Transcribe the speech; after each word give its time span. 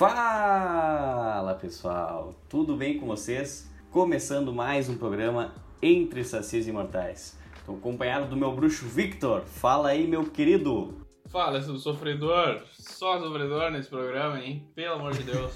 Fala 0.00 1.52
pessoal, 1.60 2.34
tudo 2.48 2.74
bem 2.74 2.98
com 2.98 3.06
vocês? 3.06 3.70
Começando 3.90 4.50
mais 4.50 4.88
um 4.88 4.96
programa 4.96 5.52
Entre 5.82 6.24
Sacias 6.24 6.66
Imortais. 6.66 7.38
Estou 7.58 7.76
acompanhado 7.76 8.24
do 8.24 8.34
meu 8.34 8.50
bruxo 8.50 8.86
Victor. 8.86 9.42
Fala 9.42 9.90
aí, 9.90 10.06
meu 10.06 10.24
querido. 10.24 11.06
Fala, 11.28 11.60
seu 11.60 11.76
sofredor. 11.76 12.62
Só 12.78 13.18
sofredor 13.18 13.70
nesse 13.72 13.90
programa, 13.90 14.40
hein? 14.40 14.66
Pelo 14.74 14.94
amor 14.94 15.12
de 15.12 15.22
Deus. 15.22 15.52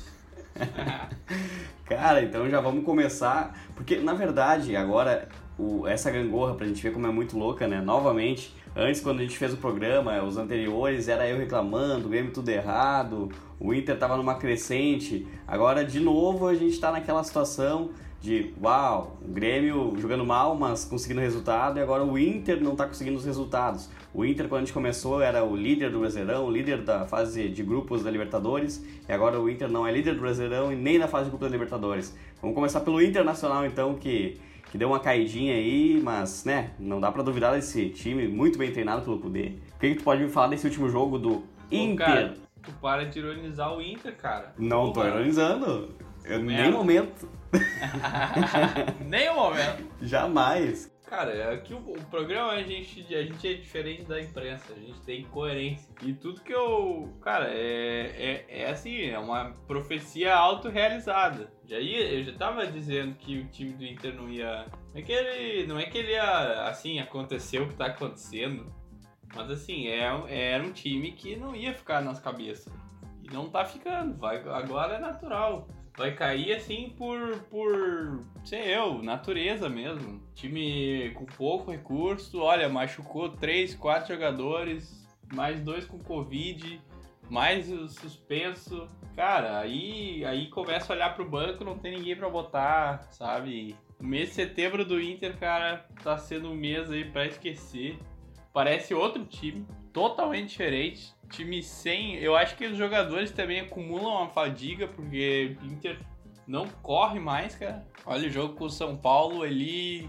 Cara, 1.88 2.22
então 2.22 2.46
já 2.50 2.60
vamos 2.60 2.84
começar. 2.84 3.58
Porque 3.74 3.96
na 3.96 4.12
verdade, 4.12 4.76
agora, 4.76 5.26
o, 5.58 5.86
essa 5.86 6.10
gangorra, 6.10 6.54
pra 6.54 6.66
gente 6.66 6.82
ver 6.82 6.92
como 6.92 7.06
é 7.06 7.10
muito 7.10 7.38
louca, 7.38 7.66
né? 7.66 7.80
Novamente, 7.80 8.54
Antes, 8.76 9.00
quando 9.00 9.20
a 9.20 9.22
gente 9.22 9.38
fez 9.38 9.54
o 9.54 9.56
programa, 9.56 10.20
os 10.24 10.36
anteriores, 10.36 11.06
era 11.06 11.28
eu 11.28 11.38
reclamando, 11.38 12.06
o 12.06 12.10
Grêmio 12.10 12.32
tudo 12.32 12.48
errado, 12.48 13.30
o 13.60 13.72
Inter 13.72 13.96
tava 13.96 14.16
numa 14.16 14.34
crescente. 14.34 15.24
Agora, 15.46 15.84
de 15.84 16.00
novo, 16.00 16.48
a 16.48 16.54
gente 16.54 16.80
tá 16.80 16.90
naquela 16.90 17.22
situação 17.22 17.90
de, 18.20 18.52
uau, 18.60 19.16
o 19.22 19.28
Grêmio 19.28 19.94
jogando 19.96 20.26
mal, 20.26 20.56
mas 20.56 20.84
conseguindo 20.84 21.20
resultado, 21.20 21.78
e 21.78 21.82
agora 21.82 22.02
o 22.02 22.18
Inter 22.18 22.60
não 22.60 22.74
tá 22.74 22.84
conseguindo 22.88 23.16
os 23.16 23.24
resultados. 23.24 23.88
O 24.14 24.24
Inter, 24.24 24.48
quando 24.48 24.62
a 24.62 24.64
gente 24.64 24.72
começou, 24.72 25.20
era 25.20 25.44
o 25.44 25.56
líder 25.56 25.90
do 25.90 25.98
Brasileirão, 25.98 26.46
o 26.46 26.50
líder 26.50 26.82
da 26.82 27.04
fase 27.04 27.48
de 27.48 27.62
grupos 27.62 28.02
da 28.02 28.10
Libertadores, 28.10 28.84
e 29.08 29.12
agora 29.12 29.40
o 29.40 29.50
Inter 29.50 29.68
não 29.68 29.86
é 29.86 29.92
líder 29.92 30.14
do 30.14 30.20
Brasileirão 30.20 30.72
e 30.72 30.76
nem 30.76 30.98
na 30.98 31.08
fase 31.08 31.24
de 31.24 31.30
grupos 31.30 31.48
da 31.48 31.52
Libertadores. 31.52 32.16
Vamos 32.40 32.54
começar 32.54 32.80
pelo 32.80 33.02
Internacional, 33.02 33.66
então, 33.66 33.94
que 33.94 34.38
que 34.74 34.78
deu 34.78 34.88
uma 34.88 34.98
caidinha 34.98 35.54
aí, 35.54 36.00
mas, 36.02 36.44
né, 36.44 36.72
não 36.80 37.00
dá 37.00 37.12
para 37.12 37.22
duvidar 37.22 37.54
desse 37.54 37.90
time 37.90 38.26
muito 38.26 38.58
bem 38.58 38.72
treinado 38.72 39.02
pelo 39.02 39.20
Kudê. 39.20 39.52
O 39.76 39.78
que, 39.78 39.90
que 39.90 39.94
tu 39.94 40.02
pode 40.02 40.24
me 40.24 40.28
falar 40.28 40.48
desse 40.48 40.66
último 40.66 40.88
jogo 40.88 41.16
do 41.16 41.44
Inter? 41.70 42.04
cara, 42.04 42.34
tu 42.60 42.72
para 42.82 43.06
de 43.06 43.20
ironizar 43.20 43.72
o 43.72 43.80
Inter, 43.80 44.16
cara. 44.16 44.52
Não 44.58 44.86
Pô, 44.86 44.94
tô 44.94 45.06
ironizando. 45.06 45.94
Eu, 46.24 46.42
nem 46.42 46.72
momento. 46.72 47.28
nem 49.06 49.30
o 49.30 49.36
momento. 49.36 49.84
Jamais. 50.02 50.92
Cara, 51.06 51.32
é 51.32 51.56
que 51.58 51.74
o, 51.74 51.78
o, 51.78 52.04
programa 52.06 52.52
a 52.52 52.62
gente, 52.62 53.14
a 53.14 53.22
gente 53.22 53.46
é 53.46 53.54
diferente 53.54 54.04
da 54.04 54.20
imprensa, 54.20 54.72
a 54.72 54.78
gente 54.78 55.00
tem 55.02 55.22
coerência. 55.24 55.92
E 56.02 56.14
tudo 56.14 56.40
que 56.40 56.52
eu. 56.52 57.12
Cara, 57.20 57.48
é, 57.50 58.46
é, 58.48 58.62
é 58.62 58.70
assim, 58.70 59.10
é 59.10 59.18
uma 59.18 59.50
profecia 59.66 60.34
autorrealizada. 60.34 61.52
Já 61.66 61.78
ia, 61.78 62.10
eu 62.10 62.24
já 62.24 62.32
tava 62.32 62.66
dizendo 62.66 63.14
que 63.16 63.38
o 63.38 63.48
time 63.48 63.72
do 63.74 63.84
Inter 63.84 64.14
não 64.14 64.30
ia. 64.30 64.66
Não 64.92 65.00
é 65.00 65.02
que 65.02 65.12
ele. 65.12 65.66
Não 65.66 65.78
é 65.78 65.84
que 65.84 65.98
ele 65.98 66.12
ia. 66.12 66.68
Assim, 66.68 66.98
aconteceu 66.98 67.64
o 67.64 67.68
que 67.68 67.76
tá 67.76 67.86
acontecendo. 67.86 68.72
Mas 69.34 69.50
assim, 69.50 69.88
é, 69.88 70.08
era 70.28 70.64
um 70.64 70.72
time 70.72 71.12
que 71.12 71.36
não 71.36 71.54
ia 71.54 71.74
ficar 71.74 72.00
nas 72.00 72.18
cabeças. 72.18 72.72
E 73.22 73.32
não 73.32 73.50
tá 73.50 73.64
ficando. 73.64 74.16
Vai, 74.16 74.38
agora 74.48 74.94
é 74.94 74.98
natural 74.98 75.68
vai 75.96 76.12
cair 76.14 76.52
assim 76.54 76.92
por, 76.96 77.38
por, 77.50 78.20
sei 78.44 78.74
eu, 78.74 79.02
natureza 79.02 79.68
mesmo. 79.68 80.20
Time 80.34 81.10
com 81.14 81.24
pouco 81.24 81.70
recurso, 81.70 82.40
olha, 82.40 82.68
machucou 82.68 83.28
três, 83.30 83.74
quatro 83.74 84.12
jogadores, 84.12 85.06
mais 85.32 85.60
dois 85.60 85.84
com 85.84 85.98
Covid, 85.98 86.80
mais 87.30 87.70
o 87.70 87.88
suspenso. 87.88 88.88
Cara, 89.14 89.60
aí, 89.60 90.24
aí 90.24 90.48
começa 90.48 90.92
a 90.92 90.96
olhar 90.96 91.14
pro 91.14 91.28
banco, 91.28 91.64
não 91.64 91.78
tem 91.78 91.96
ninguém 91.96 92.16
para 92.16 92.28
botar, 92.28 93.08
sabe? 93.12 93.76
O 94.00 94.04
mês 94.04 94.30
de 94.30 94.34
setembro 94.34 94.84
do 94.84 95.00
Inter, 95.00 95.38
cara, 95.38 95.88
tá 96.02 96.18
sendo 96.18 96.50
um 96.50 96.54
mês 96.54 96.90
aí 96.90 97.04
pra 97.04 97.26
esquecer. 97.26 97.96
Parece 98.54 98.94
outro 98.94 99.26
time, 99.26 99.66
totalmente 99.92 100.50
diferente 100.50 101.14
time 101.34 101.62
sem. 101.62 102.16
Eu 102.16 102.36
acho 102.36 102.56
que 102.56 102.66
os 102.66 102.76
jogadores 102.76 103.30
também 103.30 103.60
acumulam 103.60 104.16
uma 104.16 104.28
fadiga, 104.28 104.86
porque 104.86 105.56
Inter 105.62 105.98
não 106.46 106.66
corre 106.82 107.18
mais, 107.18 107.54
cara. 107.54 107.86
Olha 108.06 108.28
o 108.28 108.30
jogo 108.30 108.54
com 108.54 108.64
o 108.64 108.70
São 108.70 108.96
Paulo, 108.96 109.44
ele. 109.44 110.08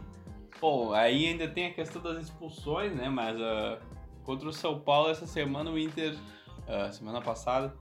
Pô, 0.60 0.94
aí 0.94 1.28
ainda 1.28 1.48
tem 1.48 1.68
a 1.68 1.74
questão 1.74 2.02
das 2.02 2.18
expulsões, 2.18 2.94
né? 2.96 3.10
Mas 3.10 3.36
uh, 3.38 3.78
contra 4.24 4.48
o 4.48 4.54
São 4.54 4.80
Paulo 4.80 5.10
essa 5.10 5.26
semana, 5.26 5.70
o 5.70 5.78
Inter. 5.78 6.16
Uh, 6.68 6.92
semana 6.92 7.22
passada, 7.22 7.76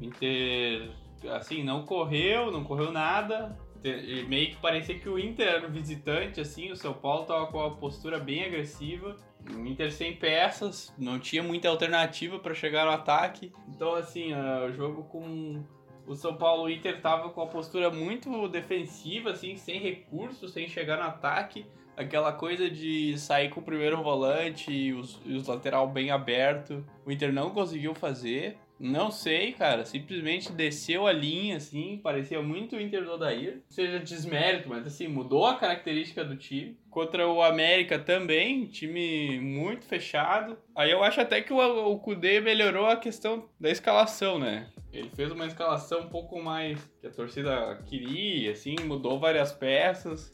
o 0.00 0.04
Inter. 0.04 0.90
Assim, 1.32 1.62
não 1.62 1.84
correu, 1.84 2.50
não 2.50 2.64
correu 2.64 2.92
nada. 2.92 3.56
E 3.82 4.24
meio 4.24 4.50
que 4.50 4.56
parecia 4.56 4.98
que 4.98 5.08
o 5.08 5.18
Inter 5.18 5.46
era 5.46 5.66
o 5.66 5.70
visitante, 5.70 6.40
assim, 6.40 6.70
o 6.70 6.76
São 6.76 6.94
Paulo 6.94 7.26
tava 7.26 7.46
com 7.48 7.58
uma 7.58 7.76
postura 7.76 8.18
bem 8.18 8.42
agressiva. 8.44 9.16
O 9.50 9.66
Inter 9.66 9.92
sem 9.92 10.16
peças, 10.16 10.94
não 10.96 11.18
tinha 11.18 11.42
muita 11.42 11.68
alternativa 11.68 12.38
para 12.38 12.54
chegar 12.54 12.86
no 12.86 12.92
ataque. 12.92 13.52
Então, 13.68 13.94
assim, 13.94 14.32
uh, 14.32 14.66
o 14.66 14.72
jogo 14.72 15.04
com 15.04 15.62
o 16.06 16.14
São 16.14 16.36
Paulo, 16.36 16.64
o 16.64 16.70
Inter 16.70 17.00
tava 17.00 17.30
com 17.30 17.40
uma 17.40 17.50
postura 17.50 17.90
muito 17.90 18.48
defensiva, 18.48 19.30
assim, 19.30 19.56
sem 19.56 19.78
recursos, 19.78 20.52
sem 20.52 20.68
chegar 20.68 20.96
no 20.96 21.04
ataque. 21.04 21.66
Aquela 21.96 22.32
coisa 22.32 22.68
de 22.68 23.16
sair 23.18 23.50
com 23.50 23.60
o 23.60 23.62
primeiro 23.62 24.02
volante 24.02 24.72
e 24.72 24.92
os, 24.92 25.20
e 25.24 25.34
os 25.34 25.46
lateral 25.46 25.88
bem 25.88 26.10
aberto. 26.10 26.84
O 27.06 27.12
Inter 27.12 27.32
não 27.32 27.50
conseguiu 27.50 27.94
fazer. 27.94 28.58
Não 28.78 29.10
sei, 29.10 29.52
cara. 29.52 29.84
Simplesmente 29.84 30.52
desceu 30.52 31.06
a 31.06 31.12
linha, 31.12 31.56
assim. 31.56 31.98
Parecia 32.02 32.42
muito 32.42 32.76
o 32.76 32.80
Inter 32.80 33.04
do 33.04 33.12
Odair. 33.12 33.62
Seja 33.68 33.98
desmérito, 33.98 34.68
mas 34.68 34.86
assim, 34.86 35.08
mudou 35.08 35.46
a 35.46 35.56
característica 35.56 36.24
do 36.24 36.36
time. 36.36 36.76
Contra 36.90 37.26
o 37.26 37.42
América 37.42 37.98
também, 37.98 38.66
time 38.66 39.40
muito 39.40 39.84
fechado. 39.84 40.56
Aí 40.76 40.90
eu 40.90 41.02
acho 41.02 41.20
até 41.20 41.40
que 41.40 41.52
o, 41.52 41.58
o 41.58 41.98
Kudê 41.98 42.40
melhorou 42.40 42.86
a 42.86 42.96
questão 42.96 43.48
da 43.58 43.70
escalação, 43.70 44.38
né? 44.38 44.68
Ele 44.92 45.10
fez 45.10 45.32
uma 45.32 45.46
escalação 45.46 46.02
um 46.02 46.08
pouco 46.08 46.40
mais 46.40 46.78
que 47.00 47.06
a 47.08 47.10
torcida 47.10 47.82
queria, 47.86 48.52
assim, 48.52 48.76
mudou 48.84 49.18
várias 49.18 49.52
peças 49.52 50.32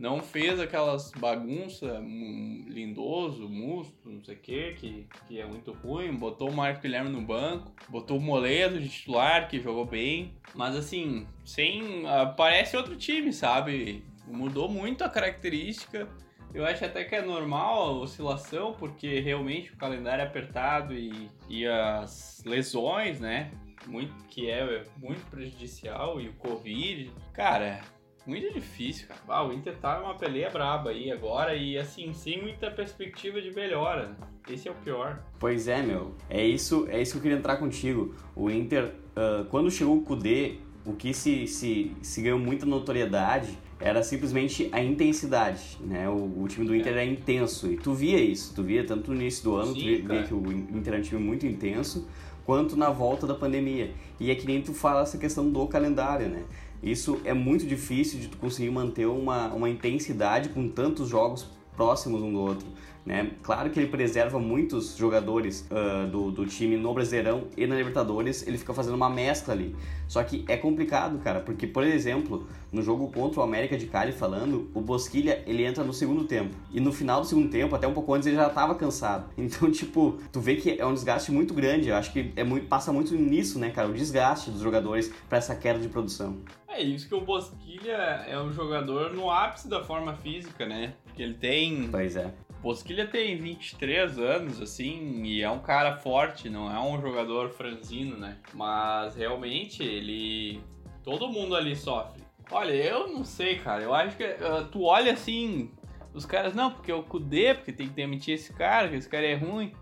não 0.00 0.22
fez 0.22 0.58
aquelas 0.58 1.12
bagunças, 1.12 2.00
um, 2.00 2.64
lindoso, 2.66 3.46
musto, 3.46 4.08
não 4.08 4.24
sei 4.24 4.34
o 4.34 4.38
que, 4.38 4.72
que, 4.72 5.06
que 5.28 5.38
é 5.38 5.44
muito 5.44 5.72
ruim. 5.72 6.16
Botou 6.16 6.48
o 6.48 6.56
Marco 6.56 6.80
Guilherme 6.80 7.10
no 7.10 7.20
banco, 7.20 7.70
botou 7.86 8.16
o 8.16 8.20
Moledo 8.20 8.80
de 8.80 8.88
titular, 8.88 9.46
que 9.46 9.60
jogou 9.60 9.84
bem. 9.84 10.34
Mas 10.54 10.74
assim, 10.74 11.26
sem. 11.44 12.06
Uh, 12.06 12.34
parece 12.34 12.78
outro 12.78 12.96
time, 12.96 13.30
sabe? 13.30 14.02
Mudou 14.26 14.70
muito 14.70 15.04
a 15.04 15.08
característica. 15.10 16.08
Eu 16.54 16.64
acho 16.64 16.82
até 16.82 17.04
que 17.04 17.14
é 17.14 17.20
normal 17.20 17.82
a 17.82 17.92
oscilação, 17.92 18.72
porque 18.72 19.20
realmente 19.20 19.70
o 19.70 19.76
calendário 19.76 20.22
é 20.22 20.26
apertado 20.26 20.94
e, 20.94 21.28
e 21.46 21.66
as 21.66 22.42
lesões, 22.46 23.20
né? 23.20 23.50
Muito, 23.86 24.14
que 24.28 24.50
é 24.50 24.82
muito 24.96 25.24
prejudicial, 25.30 26.18
e 26.20 26.28
o 26.28 26.32
Covid. 26.34 27.12
Cara, 27.34 27.82
muito 28.26 28.52
difícil, 28.52 29.08
cara. 29.08 29.20
Ah, 29.28 29.44
o 29.44 29.52
Inter 29.52 29.76
tá 29.76 30.00
numa 30.00 30.14
peleia 30.14 30.50
braba 30.50 30.90
aí 30.90 31.10
agora 31.10 31.54
e 31.54 31.78
assim, 31.78 32.12
sem 32.12 32.40
muita 32.40 32.70
perspectiva 32.70 33.40
de 33.40 33.54
melhora. 33.54 34.08
Né? 34.08 34.16
Esse 34.48 34.68
é 34.68 34.70
o 34.70 34.74
pior. 34.74 35.22
Pois 35.38 35.68
é, 35.68 35.82
meu. 35.82 36.14
É 36.28 36.44
isso, 36.44 36.86
é 36.88 37.00
isso 37.00 37.12
que 37.12 37.18
eu 37.18 37.22
queria 37.22 37.38
entrar 37.38 37.56
contigo. 37.56 38.14
O 38.34 38.50
Inter, 38.50 38.94
uh, 39.16 39.44
quando 39.46 39.70
chegou 39.70 39.96
o 39.96 40.02
Kudê, 40.02 40.58
o 40.84 40.94
que 40.94 41.12
se, 41.12 41.46
se, 41.46 41.92
se 42.02 42.22
ganhou 42.22 42.38
muita 42.38 42.64
notoriedade 42.66 43.58
era 43.78 44.02
simplesmente 44.02 44.68
a 44.72 44.82
intensidade, 44.82 45.78
né? 45.80 46.08
O, 46.08 46.42
o 46.42 46.48
time 46.48 46.66
do 46.66 46.76
Inter 46.76 46.92
é. 46.92 47.02
era 47.02 47.04
intenso 47.04 47.70
e 47.72 47.76
tu 47.76 47.94
via 47.94 48.20
isso, 48.20 48.54
tu 48.54 48.62
via 48.62 48.84
tanto 48.84 49.10
no 49.10 49.16
início 49.16 49.44
do 49.44 49.56
ano, 49.56 49.72
Sim, 49.72 49.80
tu 49.80 49.80
via, 49.80 50.02
via 50.02 50.22
que 50.24 50.34
o 50.34 50.52
Inter 50.52 50.92
era 50.92 50.98
um 50.98 51.04
time 51.04 51.20
muito 51.20 51.46
intenso, 51.46 52.06
quanto 52.44 52.76
na 52.76 52.90
volta 52.90 53.26
da 53.26 53.34
pandemia. 53.34 53.92
E 54.18 54.30
é 54.30 54.34
que 54.34 54.46
nem 54.46 54.60
tu 54.60 54.74
fala 54.74 55.02
essa 55.02 55.16
questão 55.16 55.50
do 55.50 55.66
calendário, 55.66 56.28
né? 56.28 56.44
Isso 56.82 57.20
é 57.24 57.34
muito 57.34 57.66
difícil 57.66 58.18
de 58.18 58.28
tu 58.28 58.38
conseguir 58.38 58.70
manter 58.70 59.06
uma, 59.06 59.52
uma 59.52 59.68
intensidade 59.68 60.48
com 60.48 60.68
tantos 60.68 61.08
jogos 61.08 61.46
próximos 61.80 62.20
um 62.20 62.30
do 62.30 62.40
outro. 62.40 62.68
Né? 63.06 63.30
Claro 63.42 63.70
que 63.70 63.80
ele 63.80 63.88
preserva 63.88 64.38
muitos 64.38 64.94
jogadores 64.94 65.66
uh, 65.70 66.06
do, 66.06 66.30
do 66.30 66.44
time 66.44 66.76
no 66.76 66.92
Brasileirão 66.92 67.44
e 67.56 67.66
na 67.66 67.74
Libertadores, 67.74 68.46
ele 68.46 68.58
fica 68.58 68.74
fazendo 68.74 68.94
uma 68.94 69.08
mescla 69.08 69.54
ali. 69.54 69.74
Só 70.06 70.22
que 70.22 70.44
é 70.46 70.58
complicado, 70.58 71.18
cara, 71.20 71.40
porque, 71.40 71.66
por 71.66 71.82
exemplo, 71.82 72.46
no 72.70 72.82
jogo 72.82 73.10
contra 73.10 73.40
o 73.40 73.42
América 73.42 73.78
de 73.78 73.86
Cali 73.86 74.12
falando, 74.12 74.70
o 74.74 74.82
Bosquilha 74.82 75.42
ele 75.46 75.64
entra 75.64 75.82
no 75.82 75.94
segundo 75.94 76.24
tempo. 76.24 76.54
E 76.70 76.80
no 76.80 76.92
final 76.92 77.22
do 77.22 77.26
segundo 77.26 77.48
tempo, 77.48 77.74
até 77.74 77.88
um 77.88 77.94
pouco 77.94 78.12
antes, 78.12 78.26
ele 78.26 78.36
já 78.36 78.48
estava 78.48 78.74
cansado. 78.74 79.30
Então, 79.50 79.70
tipo, 79.70 80.18
tu 80.30 80.38
vê 80.38 80.56
que 80.56 80.78
é 80.78 80.84
um 80.84 80.92
desgaste 80.92 81.32
muito 81.32 81.54
grande. 81.54 81.88
Eu 81.88 81.96
acho 81.96 82.12
que 82.12 82.32
é 82.36 82.44
muito, 82.44 82.66
passa 82.66 82.92
muito 82.92 83.14
nisso, 83.14 83.58
né, 83.58 83.70
cara? 83.70 83.88
O 83.88 83.94
desgaste 83.94 84.50
dos 84.50 84.60
jogadores 84.60 85.12
para 85.28 85.38
essa 85.38 85.56
queda 85.56 85.78
de 85.78 85.88
produção. 85.88 86.38
É 86.68 86.80
isso 86.80 87.08
que 87.08 87.14
o 87.14 87.20
Bosquilha 87.20 88.24
é 88.28 88.40
um 88.40 88.52
jogador 88.52 89.12
no 89.12 89.28
ápice 89.28 89.68
da 89.68 89.82
forma 89.82 90.14
física, 90.14 90.66
né? 90.66 90.94
Porque 91.10 91.22
ele 91.22 91.34
tem. 91.34 91.88
Pois 91.90 92.16
é. 92.16 92.32
Bosquilha 92.62 93.06
tem 93.06 93.38
23 93.38 94.18
anos, 94.18 94.60
assim, 94.60 95.22
e 95.24 95.42
é 95.42 95.50
um 95.50 95.60
cara 95.60 95.96
forte, 95.96 96.50
não 96.50 96.70
é 96.70 96.78
um 96.78 97.00
jogador 97.00 97.48
franzino, 97.50 98.16
né? 98.16 98.36
Mas 98.52 99.16
realmente 99.16 99.82
ele. 99.82 100.60
Todo 101.02 101.28
mundo 101.28 101.56
ali 101.56 101.74
sofre. 101.74 102.22
Olha, 102.50 102.72
eu 102.72 103.08
não 103.08 103.24
sei, 103.24 103.56
cara. 103.58 103.82
Eu 103.82 103.94
acho 103.94 104.16
que 104.16 104.24
uh, 104.24 104.66
tu 104.70 104.82
olha 104.82 105.12
assim, 105.12 105.70
os 106.12 106.26
caras, 106.26 106.54
não, 106.54 106.70
porque 106.70 106.90
é 106.90 106.94
o 106.94 107.02
Kudê, 107.02 107.54
porque 107.54 107.72
tem 107.72 107.88
que 107.88 107.94
demitir 107.94 108.34
esse 108.34 108.52
cara, 108.52 108.88
que 108.88 108.96
esse 108.96 109.08
cara 109.08 109.26
é 109.26 109.34
ruim. 109.34 109.72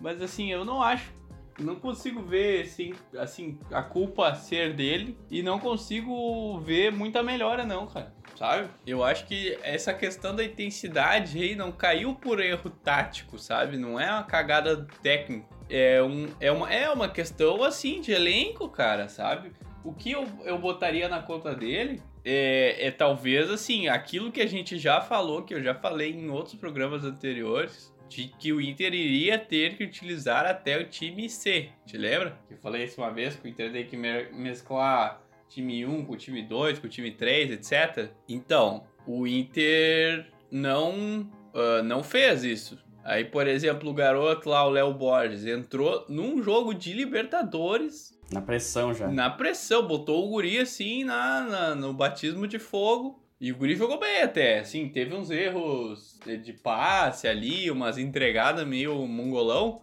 Mas 0.00 0.22
assim, 0.22 0.52
eu 0.52 0.64
não 0.64 0.80
acho 0.80 1.18
não 1.58 1.74
consigo 1.74 2.22
ver 2.22 2.62
assim, 2.62 2.94
assim, 3.16 3.58
a 3.72 3.82
culpa 3.82 4.34
ser 4.34 4.74
dele 4.74 5.18
e 5.30 5.42
não 5.42 5.58
consigo 5.58 6.58
ver 6.60 6.92
muita 6.92 7.22
melhora 7.22 7.64
não, 7.64 7.86
cara. 7.86 8.14
Sabe? 8.38 8.68
Eu 8.86 9.02
acho 9.02 9.26
que 9.26 9.58
essa 9.64 9.92
questão 9.92 10.34
da 10.34 10.44
intensidade 10.44 11.42
aí 11.42 11.56
não 11.56 11.72
caiu 11.72 12.14
por 12.14 12.38
erro 12.38 12.70
tático, 12.70 13.36
sabe? 13.36 13.76
Não 13.76 13.98
é 13.98 14.08
uma 14.08 14.22
cagada 14.22 14.86
técnica. 15.02 15.48
É, 15.68 16.00
um, 16.00 16.28
é, 16.38 16.52
uma, 16.52 16.72
é 16.72 16.88
uma 16.88 17.08
questão 17.08 17.64
assim 17.64 18.00
de 18.00 18.12
elenco, 18.12 18.68
cara, 18.68 19.08
sabe? 19.08 19.50
O 19.82 19.92
que 19.92 20.12
eu, 20.12 20.24
eu 20.44 20.56
botaria 20.56 21.08
na 21.08 21.20
conta 21.20 21.52
dele 21.52 22.00
é, 22.24 22.86
é 22.86 22.90
talvez 22.92 23.50
assim, 23.50 23.88
aquilo 23.88 24.30
que 24.30 24.40
a 24.40 24.46
gente 24.46 24.78
já 24.78 25.00
falou, 25.00 25.42
que 25.42 25.52
eu 25.52 25.60
já 25.60 25.74
falei 25.74 26.12
em 26.12 26.30
outros 26.30 26.54
programas 26.54 27.02
anteriores, 27.02 27.92
de 28.08 28.28
que 28.28 28.52
o 28.52 28.60
Inter 28.60 28.94
iria 28.94 29.36
ter 29.36 29.76
que 29.76 29.82
utilizar 29.82 30.46
até 30.46 30.78
o 30.78 30.84
time 30.84 31.28
C. 31.28 31.70
Te 31.84 31.98
lembra? 31.98 32.38
Eu 32.48 32.56
falei 32.58 32.84
isso 32.84 33.00
uma 33.00 33.10
vez 33.10 33.34
que 33.34 33.48
o 33.48 33.50
Inter 33.50 33.72
tem 33.72 33.84
que 33.84 33.96
mesclar 33.96 35.20
time 35.48 35.84
1 35.84 36.04
com 36.04 36.12
o 36.12 36.16
time 36.16 36.42
2, 36.42 36.78
com 36.78 36.86
o 36.86 36.90
time 36.90 37.10
3, 37.10 37.52
etc. 37.52 38.10
Então, 38.28 38.84
o 39.06 39.26
Inter 39.26 40.30
não, 40.50 41.20
uh, 41.54 41.82
não 41.84 42.02
fez 42.02 42.44
isso. 42.44 42.78
Aí, 43.04 43.24
por 43.24 43.46
exemplo, 43.46 43.90
o 43.90 43.94
garoto 43.94 44.48
lá, 44.48 44.66
o 44.66 44.70
Léo 44.70 44.92
Borges, 44.92 45.46
entrou 45.46 46.04
num 46.08 46.42
jogo 46.42 46.74
de 46.74 46.92
Libertadores. 46.92 48.18
Na 48.30 48.42
pressão 48.42 48.92
já. 48.92 49.08
Na 49.08 49.30
pressão, 49.30 49.86
botou 49.86 50.26
o 50.26 50.30
guri 50.30 50.58
assim 50.58 51.04
na, 51.04 51.40
na 51.40 51.74
no 51.74 51.94
batismo 51.94 52.46
de 52.46 52.58
fogo 52.58 53.18
e 53.40 53.52
o 53.52 53.56
Guri 53.56 53.76
jogou 53.76 54.00
bem 54.00 54.22
até, 54.22 54.58
assim, 54.58 54.88
teve 54.88 55.14
uns 55.14 55.30
erros 55.30 56.18
de 56.42 56.52
passe 56.52 57.28
ali, 57.28 57.70
umas 57.70 57.96
entregadas 57.96 58.66
meio 58.66 59.06
mongolão, 59.06 59.80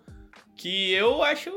que 0.56 0.92
eu 0.94 1.22
acho 1.24 1.52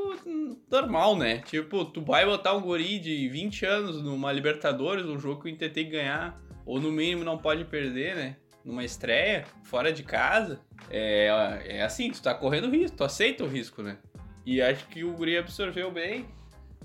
normal, 0.71 1.17
né? 1.17 1.39
Tipo, 1.39 1.85
tu 1.85 2.03
vai 2.03 2.25
botar 2.25 2.55
um 2.55 2.61
Guri 2.61 2.99
de 2.99 3.29
20 3.29 3.65
anos 3.65 4.03
numa 4.03 4.33
Libertadores, 4.33 5.07
um 5.07 5.19
jogo 5.19 5.43
que 5.43 5.49
o 5.49 5.51
Inter 5.51 5.73
tem 5.73 5.85
que 5.85 5.93
ganhar, 5.93 6.41
ou 6.67 6.81
no 6.81 6.91
mínimo 6.91 7.25
não 7.25 7.39
pode 7.39 7.65
perder, 7.65 8.17
né? 8.17 8.37
Numa 8.65 8.85
estreia, 8.85 9.45
fora 9.65 9.93
de 9.93 10.03
casa, 10.03 10.61
é, 10.91 11.29
é 11.65 11.83
assim, 11.83 12.11
tu 12.11 12.23
tá 12.23 12.35
correndo 12.35 12.71
risco, 12.71 12.97
tu 12.97 13.05
aceita 13.05 13.45
o 13.45 13.49
risco, 13.49 13.83
né? 13.83 13.99
E 14.45 14.61
acho 14.61 14.87
que 14.89 15.05
o 15.05 15.13
Guri 15.13 15.39
absorveu 15.39 15.91
bem, 15.91 16.27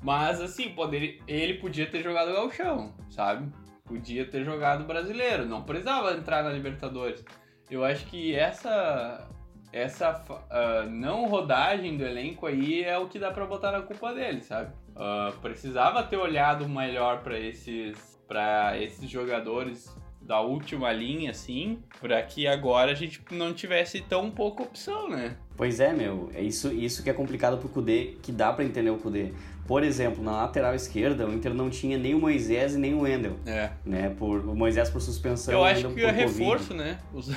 mas 0.01 0.39
assim, 0.39 0.69
poder, 0.69 1.19
ele 1.27 1.56
podia 1.56 1.86
ter 1.86 2.04
jogado 2.04 2.30
ao 2.36 2.51
chão, 2.51 2.94
sabe? 3.09 3.51
podia 3.86 4.25
ter 4.25 4.44
jogado 4.44 4.86
brasileiro, 4.86 5.45
não 5.45 5.63
precisava 5.63 6.13
entrar 6.13 6.44
na 6.44 6.50
Libertadores. 6.50 7.24
Eu 7.69 7.83
acho 7.83 8.06
que 8.06 8.33
essa 8.36 9.27
essa 9.74 10.24
uh, 10.30 10.90
não 10.90 11.28
rodagem 11.28 11.98
do 11.98 12.06
elenco 12.06 12.46
aí 12.46 12.84
é 12.84 12.96
o 12.98 13.08
que 13.08 13.18
dá 13.18 13.31
para 13.31 13.46
botar 13.46 13.72
na 13.72 13.81
culpa 13.81 14.14
dele, 14.14 14.42
sabe? 14.42 14.72
Uh, 14.92 15.36
precisava 15.40 16.04
ter 16.04 16.18
olhado 16.18 16.70
melhor 16.70 17.24
para 17.24 17.38
esses 17.40 18.14
para 18.28 18.80
esses 18.80 19.10
jogadores 19.10 19.94
da 20.22 20.40
última 20.40 20.94
linha, 20.94 21.31
assim, 21.31 21.80
para 22.00 22.22
que 22.24 22.48
agora 22.48 22.92
a 22.92 22.96
gente 22.96 23.22
não 23.31 23.54
tivesse 23.54 24.00
tão 24.02 24.31
pouca 24.31 24.64
opção, 24.64 25.10
né? 25.10 25.36
Pois 25.58 25.80
é, 25.80 25.92
meu. 25.92 26.31
É 26.34 26.42
isso, 26.42 26.72
isso 26.72 27.04
que 27.04 27.10
é 27.10 27.14
complicado 27.14 27.58
pro 27.58 27.68
Kudê, 27.68 28.16
que 28.22 28.31
dá 28.31 28.54
para 28.54 28.64
entender 28.64 28.90
o 28.90 28.98
Kudê. 28.98 29.34
Por 29.68 29.84
exemplo, 29.84 30.24
na 30.24 30.31
lateral 30.31 30.74
esquerda, 30.74 31.28
o 31.28 31.34
Inter 31.34 31.54
não 31.54 31.69
tinha 31.69 31.98
nem 31.98 32.16
o 32.16 32.19
Moisés 32.19 32.76
e 32.76 32.78
nem 32.78 32.94
o 32.94 33.02
Wendel. 33.02 33.38
É. 33.46 33.72
Né? 33.86 34.10
Por, 34.18 34.48
o 34.48 34.56
Moisés 34.56 34.90
por 34.90 35.02
suspensão. 35.02 35.54
Eu 35.54 35.64
acho 35.64 35.94
que 35.94 36.02
é 36.02 36.12
reforço, 36.12 36.74
né? 36.74 37.00
Os, 37.14 37.30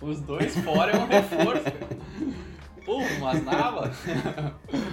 os 0.00 0.20
dois 0.20 0.56
fora 0.58 0.92
é 0.92 0.98
um 0.98 1.06
reforço. 1.06 1.64
Pô, 2.84 2.98
umas 2.98 3.42
navas. 3.42 3.96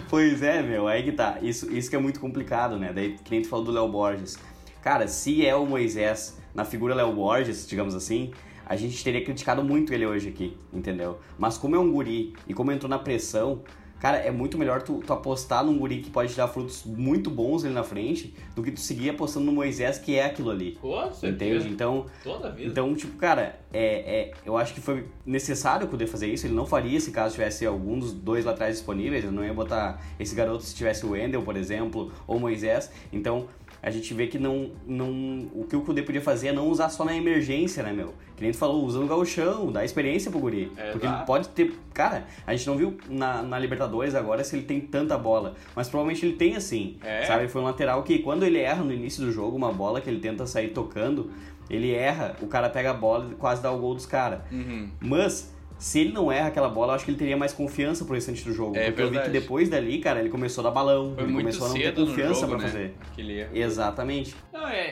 pois 0.09 0.42
é, 0.42 0.63
meu. 0.63 0.88
Aí 0.88 1.03
que 1.03 1.12
tá. 1.12 1.38
Isso, 1.42 1.71
isso 1.71 1.89
que 1.89 1.95
é 1.95 2.00
muito 2.00 2.19
complicado, 2.19 2.77
né? 2.77 2.92
Daí, 2.94 3.18
que 3.24 3.31
nem 3.31 3.42
tu 3.42 3.50
falou 3.50 3.65
do 3.65 3.71
Léo 3.71 3.89
Borges. 3.89 4.38
Cara, 4.81 5.07
se 5.07 5.45
é 5.45 5.56
o 5.56 5.65
Moisés 5.65 6.39
na 6.53 6.65
figura 6.65 6.95
Léo 6.95 7.13
Borges, 7.13 7.68
digamos 7.68 7.94
assim, 7.94 8.31
a 8.65 8.75
gente 8.75 9.03
teria 9.03 9.24
criticado 9.24 9.63
muito 9.63 9.94
ele 9.94 10.06
hoje 10.06 10.30
aqui, 10.30 10.57
entendeu? 10.71 11.19
Mas 11.38 11.57
como 11.57 11.75
é 11.75 11.80
um 11.80 11.92
guri 11.92 12.33
e 12.48 12.53
como 12.53 12.71
entrou 12.71 12.89
na 12.89 12.98
pressão, 12.98 13.62
cara, 14.01 14.18
é 14.18 14.31
muito 14.31 14.57
melhor 14.57 14.81
tu, 14.81 15.01
tu, 15.06 15.13
apostar 15.13 15.63
num 15.63 15.77
guri 15.77 16.01
que 16.01 16.09
pode 16.09 16.31
te 16.31 16.38
dar 16.38 16.48
frutos 16.48 16.83
muito 16.83 17.30
bons 17.30 17.63
ali 17.63 17.74
na 17.74 17.83
frente 17.83 18.33
do 18.56 18.63
que 18.63 18.71
tu 18.71 18.80
seguir 18.80 19.12
apostando 19.12 19.45
no 19.45 19.51
Moisés, 19.51 20.00
que 20.00 20.15
é 20.15 20.25
aquilo 20.25 20.50
ali. 20.50 20.77
Com 20.81 21.09
Entende? 21.24 21.69
Então, 21.69 22.07
Toda 22.24 22.50
vida. 22.50 22.71
então 22.71 22.95
tipo, 22.95 23.15
cara, 23.18 23.59
é, 23.71 23.83
é, 23.83 24.31
eu 24.44 24.57
acho 24.57 24.74
que 24.74 24.81
foi 24.81 25.06
necessário 25.24 25.88
poder 25.88 26.07
fazer 26.07 26.27
isso. 26.27 26.48
Ele 26.48 26.56
não 26.56 26.65
faria 26.65 27.00
se 27.00 27.12
caso 27.12 27.36
tivesse 27.36 27.63
algum 27.63 28.00
dos 28.00 28.12
dois 28.12 28.44
laterais 28.44 28.77
disponíveis. 28.77 29.24
Eu 29.24 29.31
não 29.31 29.45
ia 29.45 29.53
botar 29.53 30.01
esse 30.19 30.33
garoto 30.33 30.63
se 30.63 30.75
tivesse 30.75 31.06
o 31.06 31.12
Wendel, 31.12 31.44
por 31.44 31.56
exemplo, 31.56 32.12
ou 32.25 32.38
o 32.38 32.39
Moisés. 32.39 32.92
Então, 33.13 33.48
a 33.83 33.89
gente 33.89 34.13
vê 34.13 34.28
que 34.28 34.38
não, 34.38 34.72
não 34.86 35.10
o 35.54 35.66
que 35.68 35.75
o 35.75 35.81
Kudê 35.81 36.01
podia 36.04 36.22
fazer 36.22 36.50
é 36.50 36.54
não 36.54 36.68
usar 36.68 36.89
só 36.89 37.04
na 37.04 37.16
emergência, 37.16 37.81
né, 37.81 37.92
meu? 37.92 38.13
Que 38.36 38.44
nem 38.44 38.51
tu 38.51 38.57
falou, 38.57 38.83
usando 38.86 39.04
o 39.04 39.07
gauchão, 39.07 39.72
dá 39.72 39.83
experiência 39.83 40.30
pro 40.30 40.39
guri. 40.39 40.72
É, 40.78 40.92
porque 40.92 41.07
dá. 41.07 41.18
ele 41.18 41.25
pode 41.25 41.50
ter... 41.50 41.74
Cara, 41.94 42.25
a 42.45 42.56
gente 42.56 42.68
não 42.68 42.78
viu 42.78 42.98
na, 43.10 43.42
na 43.42 43.57
Libertadores 43.60 44.13
agora 44.16 44.44
se 44.44 44.56
ele 44.56 44.66
tem 44.66 44.80
tanta 44.81 45.18
bola, 45.18 45.56
mas 45.75 45.89
provavelmente 45.89 46.25
ele 46.25 46.36
tem 46.36 46.56
assim, 46.56 46.98
É. 47.04 47.25
sabe? 47.25 47.48
Foi 47.48 47.62
um 47.62 47.66
lateral 47.66 48.04
que 48.04 48.19
quando 48.19 48.44
ele 48.44 48.60
erra 48.60 48.83
no 48.83 48.94
início 48.94 49.24
do 49.25 49.31
jogo, 49.31 49.56
uma 49.57 49.72
bola 49.72 50.00
que 50.01 50.10
ele 50.10 50.19
tenta 50.19 50.45
sair 50.45 50.69
tocando, 50.69 51.31
ele 51.69 51.92
erra, 51.94 52.36
o 52.42 52.48
cara 52.48 52.69
pega 52.69 52.92
a 52.92 52.94
bola 52.94 53.30
e 53.31 53.36
quase 53.36 53.62
dá 53.62 53.72
o 53.72 53.80
gol 53.80 53.94
dos 53.95 54.06
caras. 54.06 54.42
Uhum. 54.51 54.89
Mas 55.00 55.54
se 55.81 56.00
ele 56.00 56.12
não 56.12 56.31
erra 56.31 56.50
aquela 56.50 56.69
bola, 56.69 56.92
eu 56.92 56.95
acho 56.95 57.06
que 57.06 57.10
ele 57.12 57.18
teria 57.18 57.36
mais 57.36 57.54
confiança 57.54 58.06
pro 58.06 58.13
restante 58.13 58.44
do 58.45 58.54
jogo. 58.54 58.78
É 58.78 58.86
porque 58.92 59.01
eu 59.01 59.07
vi 59.07 59.13
verdade. 59.16 59.33
que 59.33 59.39
depois 59.42 59.68
dali, 59.68 59.98
cara, 59.98 60.19
ele 60.19 60.30
começou 60.30 60.62
a 60.63 60.69
dar 60.69 60.72
balão, 60.75 61.16
Foi 61.16 61.24
ele 61.24 61.31
muito 61.33 61.45
começou 61.57 61.66
a 61.66 61.69
não 61.69 61.75
ter 61.75 61.94
confiança 61.95 62.42
jogo, 62.42 62.48
pra 62.50 62.57
né? 62.60 62.63
fazer. 62.68 62.95
Aquele 63.12 63.39
erro. 63.39 63.57
Exatamente. 63.57 64.36
Não, 64.54 64.68
é, 64.68 64.89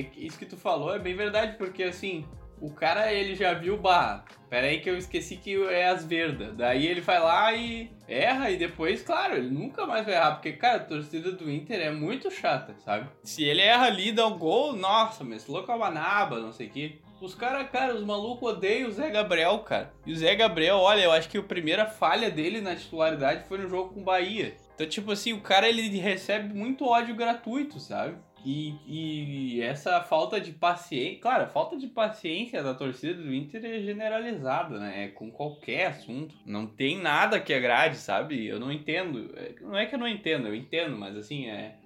é- 0.00 0.06
Isso 0.16 0.36
que 0.36 0.44
tu 0.46 0.56
falou 0.56 0.92
é 0.94 0.98
bem 0.98 1.14
verdade, 1.14 1.56
porque 1.56 1.84
assim, 1.84 2.24
o 2.60 2.72
cara 2.72 3.12
ele 3.12 3.36
já 3.36 3.54
viu, 3.54 3.76
bah, 3.76 4.24
pera 4.50 4.66
aí 4.66 4.80
que 4.80 4.90
eu 4.90 4.96
esqueci 4.98 5.36
que 5.36 5.54
é 5.68 5.88
as 5.88 6.04
verdas. 6.04 6.56
Daí 6.56 6.86
ele 6.88 7.00
vai 7.00 7.20
lá 7.20 7.54
e 7.54 7.90
erra, 8.08 8.50
e 8.50 8.56
depois, 8.56 9.00
claro, 9.00 9.36
ele 9.36 9.48
nunca 9.48 9.86
mais 9.86 10.04
vai 10.04 10.14
errar, 10.16 10.32
porque, 10.32 10.52
cara, 10.52 10.76
a 10.78 10.84
torcida 10.84 11.30
do 11.32 11.48
Inter 11.50 11.78
é 11.80 11.90
muito 11.92 12.30
chata, 12.32 12.74
sabe? 12.84 13.08
Se 13.22 13.44
ele 13.44 13.60
erra 13.62 13.86
ali, 13.86 14.10
dá 14.12 14.26
um 14.26 14.36
gol, 14.38 14.74
nossa, 14.74 15.22
mas 15.24 15.46
louco 15.46 15.70
é 15.70 15.74
uma 15.74 15.90
naba, 15.90 16.40
não 16.40 16.52
sei 16.52 16.66
o 16.66 16.70
quê. 16.70 16.98
Os 17.22 17.36
caras, 17.36 17.70
cara, 17.70 17.94
os 17.94 18.04
malucos 18.04 18.52
odeiam 18.52 18.88
o 18.88 18.92
Zé 18.92 19.08
Gabriel, 19.08 19.60
cara. 19.60 19.92
E 20.04 20.12
o 20.12 20.16
Zé 20.16 20.34
Gabriel, 20.34 20.78
olha, 20.78 21.02
eu 21.02 21.12
acho 21.12 21.28
que 21.28 21.38
a 21.38 21.42
primeira 21.42 21.86
falha 21.86 22.28
dele 22.28 22.60
na 22.60 22.74
titularidade 22.74 23.46
foi 23.46 23.58
no 23.58 23.68
jogo 23.68 23.94
com 23.94 24.00
o 24.00 24.04
Bahia. 24.04 24.56
Então, 24.74 24.88
tipo 24.88 25.12
assim, 25.12 25.32
o 25.32 25.40
cara 25.40 25.68
ele 25.68 25.82
recebe 25.98 26.52
muito 26.52 26.84
ódio 26.84 27.14
gratuito, 27.14 27.78
sabe? 27.78 28.16
E, 28.44 28.74
e 28.88 29.62
essa 29.62 30.00
falta 30.00 30.40
de 30.40 30.50
paciência, 30.50 31.20
claro, 31.20 31.44
a 31.44 31.46
falta 31.46 31.76
de 31.76 31.86
paciência 31.86 32.60
da 32.60 32.74
torcida 32.74 33.14
do 33.22 33.32
Inter 33.32 33.64
é 33.64 33.78
generalizada, 33.78 34.80
né? 34.80 35.04
É 35.04 35.08
com 35.08 35.30
qualquer 35.30 35.86
assunto. 35.86 36.34
Não 36.44 36.66
tem 36.66 36.98
nada 36.98 37.38
que 37.38 37.54
agrade, 37.54 37.98
sabe? 37.98 38.44
Eu 38.44 38.58
não 38.58 38.72
entendo. 38.72 39.32
É, 39.36 39.54
Não 39.60 39.78
é 39.78 39.86
que 39.86 39.94
eu 39.94 39.98
não 39.98 40.08
entendo, 40.08 40.48
eu 40.48 40.56
entendo, 40.56 40.98
mas 40.98 41.16
assim, 41.16 41.48
é. 41.48 41.76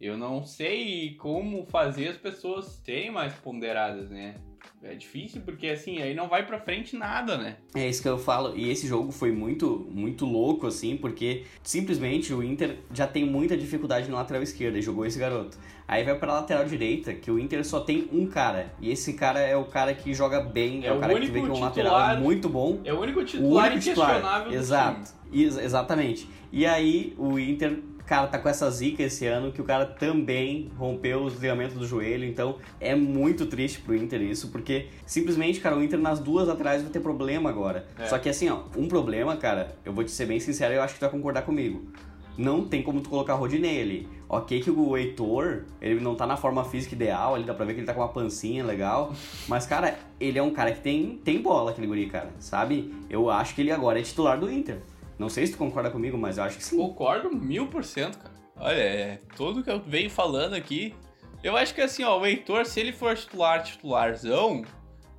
Eu 0.00 0.16
não 0.16 0.44
sei 0.44 1.14
como 1.16 1.66
fazer 1.66 2.08
as 2.08 2.16
pessoas 2.16 2.66
serem 2.84 3.10
mais 3.10 3.34
ponderadas, 3.34 4.10
né? 4.10 4.36
É 4.82 4.94
difícil 4.94 5.40
porque 5.44 5.68
assim, 5.68 6.00
aí 6.00 6.14
não 6.14 6.28
vai 6.28 6.46
pra 6.46 6.60
frente 6.60 6.96
nada, 6.96 7.36
né? 7.36 7.56
É 7.74 7.88
isso 7.88 8.00
que 8.02 8.08
eu 8.08 8.18
falo. 8.18 8.56
E 8.56 8.70
esse 8.70 8.86
jogo 8.86 9.10
foi 9.10 9.32
muito, 9.32 9.86
muito 9.90 10.24
louco, 10.24 10.66
assim, 10.66 10.96
porque 10.96 11.44
simplesmente 11.62 12.32
o 12.32 12.42
Inter 12.42 12.78
já 12.92 13.06
tem 13.06 13.24
muita 13.24 13.56
dificuldade 13.56 14.08
na 14.08 14.16
lateral 14.16 14.42
esquerda 14.42 14.78
e 14.78 14.82
jogou 14.82 15.04
esse 15.04 15.18
garoto. 15.18 15.58
Aí 15.88 16.02
vai 16.04 16.16
pra 16.18 16.32
lateral 16.34 16.64
direita, 16.64 17.12
que 17.14 17.30
o 17.30 17.38
Inter 17.38 17.64
só 17.64 17.80
tem 17.80 18.08
um 18.12 18.26
cara. 18.26 18.72
E 18.80 18.90
esse 18.90 19.12
cara 19.14 19.40
é 19.40 19.56
o 19.56 19.64
cara 19.64 19.94
que 19.94 20.12
joga 20.14 20.40
bem, 20.40 20.84
é, 20.84 20.88
É 20.88 20.92
o 20.92 20.96
o 20.96 21.00
cara 21.00 21.14
que 21.14 21.26
vê 21.26 21.40
que 21.40 21.46
é 21.46 21.48
um 21.50 21.52
titular- 21.52 21.64
lateral 21.68 22.20
muito 22.20 22.48
bom. 22.48 22.80
É 22.84 22.92
o 22.92 23.00
único 23.00 23.20
O 23.20 23.24
titular 23.24 23.66
único 23.72 23.78
inquestionável 23.90 24.50
titular. 24.50 24.52
Exato. 24.54 25.14
Ex- 25.32 25.56
exatamente. 25.58 26.28
E 26.52 26.64
aí 26.66 27.14
o 27.18 27.38
Inter, 27.38 27.78
cara, 28.06 28.26
tá 28.28 28.38
com 28.38 28.48
essa 28.48 28.70
zica 28.70 29.02
esse 29.02 29.26
ano 29.26 29.52
que 29.52 29.60
o 29.60 29.64
cara 29.64 29.84
também 29.84 30.70
rompeu 30.78 31.24
os 31.24 31.34
ligamentos 31.34 31.76
do 31.76 31.86
joelho. 31.86 32.24
Então 32.24 32.56
é 32.80 32.94
muito 32.94 33.46
triste 33.46 33.80
pro 33.80 33.94
Inter 33.94 34.22
isso, 34.22 34.48
porque 34.48 34.86
simplesmente, 35.04 35.60
cara, 35.60 35.76
o 35.76 35.82
Inter 35.82 35.98
nas 35.98 36.20
duas 36.20 36.48
laterais 36.48 36.82
vai 36.82 36.90
ter 36.90 37.00
problema 37.00 37.50
agora. 37.50 37.86
É. 37.98 38.06
Só 38.06 38.18
que 38.18 38.28
assim, 38.28 38.48
ó, 38.48 38.60
um 38.76 38.88
problema, 38.88 39.36
cara, 39.36 39.76
eu 39.84 39.92
vou 39.92 40.04
te 40.04 40.10
ser 40.10 40.26
bem 40.26 40.40
sincero, 40.40 40.72
eu 40.72 40.82
acho 40.82 40.94
que 40.94 41.00
tu 41.00 41.02
vai 41.02 41.10
concordar 41.10 41.42
comigo. 41.42 41.84
Não 42.38 42.66
tem 42.66 42.82
como 42.82 43.00
tu 43.00 43.08
colocar 43.08 43.34
Rodinei 43.34 43.80
ali. 43.80 44.08
Ok 44.28 44.60
que 44.60 44.70
o 44.70 44.96
Heitor, 44.96 45.64
ele 45.80 46.00
não 46.00 46.14
tá 46.14 46.26
na 46.26 46.36
forma 46.36 46.64
física 46.64 46.94
ideal, 46.94 47.34
ali 47.34 47.44
dá 47.44 47.54
pra 47.54 47.64
ver 47.64 47.72
que 47.72 47.80
ele 47.80 47.86
tá 47.86 47.94
com 47.94 48.00
uma 48.00 48.08
pancinha 48.08 48.62
legal. 48.62 49.14
Mas, 49.48 49.66
cara, 49.66 49.98
ele 50.20 50.38
é 50.38 50.42
um 50.42 50.50
cara 50.50 50.72
que 50.72 50.80
tem, 50.80 51.18
tem 51.24 51.40
bola, 51.40 51.70
aquele 51.70 51.86
guri, 51.86 52.06
cara. 52.06 52.30
Sabe? 52.38 52.92
Eu 53.08 53.30
acho 53.30 53.54
que 53.54 53.62
ele 53.62 53.70
agora 53.70 53.98
é 53.98 54.02
titular 54.02 54.38
do 54.38 54.52
Inter. 54.52 54.80
Não 55.18 55.28
sei 55.28 55.46
se 55.46 55.52
tu 55.52 55.58
concorda 55.58 55.90
comigo, 55.90 56.18
mas 56.18 56.38
eu 56.38 56.44
acho 56.44 56.58
que 56.58 56.64
sim. 56.64 56.76
Concordo 56.76 57.34
mil 57.34 57.68
por 57.68 57.84
cento, 57.84 58.18
cara. 58.18 58.34
Olha, 58.58 58.80
é, 58.80 59.20
tudo 59.36 59.62
que 59.62 59.70
eu 59.70 59.80
venho 59.80 60.10
falando 60.10 60.54
aqui. 60.54 60.94
Eu 61.42 61.56
acho 61.56 61.74
que 61.74 61.80
assim, 61.80 62.02
ó, 62.04 62.18
o 62.18 62.26
Heitor, 62.26 62.64
se 62.66 62.80
ele 62.80 62.92
for 62.92 63.14
titular, 63.16 63.62
titularzão, 63.62 64.64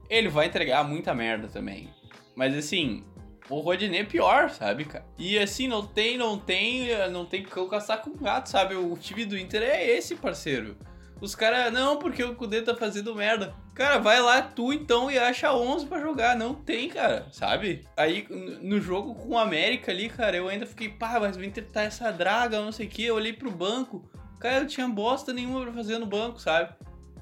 ele 0.10 0.30
vai 0.30 0.48
entregar 0.48 0.84
muita 0.84 1.14
merda 1.14 1.48
também. 1.48 1.90
Mas 2.36 2.56
assim, 2.56 3.04
O 3.50 3.60
Rodinei 3.60 4.02
é 4.02 4.04
pior, 4.04 4.50
sabe, 4.50 4.84
cara? 4.86 5.06
E 5.18 5.40
assim, 5.40 5.68
não 5.68 5.86
tem, 5.86 6.18
não 6.18 6.38
tem, 6.38 7.10
não 7.10 7.26
tem 7.26 7.44
cão 7.44 7.68
caçar 7.70 8.02
com 8.02 8.12
gato, 8.12 8.50
sabe? 8.50 8.76
O 8.76 8.98
time 8.98 9.26
do 9.26 9.38
Inter 9.38 9.64
é 9.64 9.90
esse, 9.90 10.16
parceiro. 10.16 10.76
Os 11.20 11.34
caras, 11.34 11.74
não, 11.74 11.98
porque 11.98 12.24
o 12.24 12.36
Kudê 12.36 12.62
tá 12.62 12.76
fazendo 12.76 13.16
merda. 13.16 13.56
Cara, 13.74 13.98
vai 13.98 14.20
lá 14.20 14.42
tu 14.42 14.72
então 14.72 15.10
e 15.10 15.18
acha 15.18 15.54
11 15.54 15.88
para 15.88 16.02
jogar. 16.02 16.36
Não 16.36 16.54
tem, 16.54 16.90
cara, 16.90 17.28
sabe? 17.32 17.86
Aí 17.96 18.28
no 18.62 18.80
jogo 18.80 19.16
com 19.16 19.30
o 19.30 19.38
América 19.38 19.92
ali, 19.92 20.10
cara, 20.10 20.38
eu 20.38 20.48
ainda 20.48 20.66
fiquei, 20.66 20.90
pá, 20.90 21.20
mas 21.20 21.38
Inter 21.38 21.66
tá 21.66 21.84
essa 21.84 22.12
draga, 22.12 22.62
não 22.62 22.72
sei 22.72 22.88
o 22.88 22.90
que. 22.90 23.04
Eu 23.04 23.16
olhei 23.16 23.34
pro 23.34 23.52
banco, 23.52 24.10
cara, 24.40 24.64
eu 24.64 24.68
tinha 24.68 24.88
bosta 24.88 25.34
nenhuma 25.34 25.62
pra 25.62 25.74
fazer 25.74 25.98
no 25.98 26.06
banco, 26.06 26.40
sabe? 26.40 26.74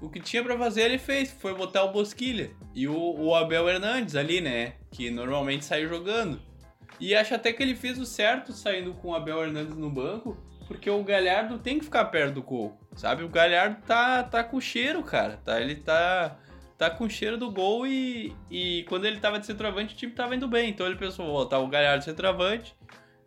O 0.02 0.10
que 0.10 0.20
tinha 0.20 0.44
para 0.44 0.58
fazer 0.58 0.82
ele 0.82 0.98
fez, 0.98 1.32
foi 1.32 1.54
botar 1.54 1.84
o 1.84 1.92
Bosquilha 1.92 2.52
e 2.74 2.88
o, 2.88 2.96
o 2.96 3.34
Abel 3.34 3.70
Hernandes 3.70 4.16
ali, 4.16 4.42
né? 4.42 4.74
Que 4.92 5.10
normalmente 5.10 5.64
sai 5.64 5.88
jogando. 5.88 6.42
E 7.00 7.16
acho 7.16 7.34
até 7.34 7.52
que 7.52 7.64
ele 7.64 7.76
fez 7.76 7.98
o 7.98 8.06
certo 8.06 8.54
saindo 8.54 8.94
com 8.94 9.10
o 9.10 9.16
Abel 9.16 9.44
Hernandes 9.44 9.76
no 9.76 9.90
banco, 9.90 10.38
porque 10.68 10.90
o 10.90 11.04
Galhardo 11.04 11.58
tem 11.60 11.80
que 11.80 11.86
ficar 11.86 12.06
perto 12.06 12.36
do 12.36 12.44
gol, 12.44 12.78
sabe? 12.96 13.24
O 13.24 13.30
Galhardo 13.30 13.82
tá, 13.86 14.24
tá 14.24 14.44
com 14.44 14.60
cheiro, 14.60 15.04
cara. 15.04 15.38
Tá, 15.44 15.62
ele 15.62 15.76
tá, 15.76 16.38
tá 16.78 16.90
com 16.90 17.08
cheiro 17.10 17.38
do 17.38 17.52
gol 17.52 17.86
e, 17.86 18.36
e 18.50 18.84
quando 18.88 19.06
ele 19.06 19.20
tava 19.20 19.40
de 19.40 19.46
centroavante 19.46 19.94
o 19.94 19.98
time 19.98 20.14
tava 20.14 20.36
indo 20.36 20.48
bem. 20.48 20.70
Então 20.70 20.86
ele 20.86 20.96
pensou, 20.96 21.26
vou 21.26 21.36
botar 21.36 21.60
o 21.60 21.68
Galhardo 21.68 22.00
de 22.00 22.06
centroavante 22.06 22.76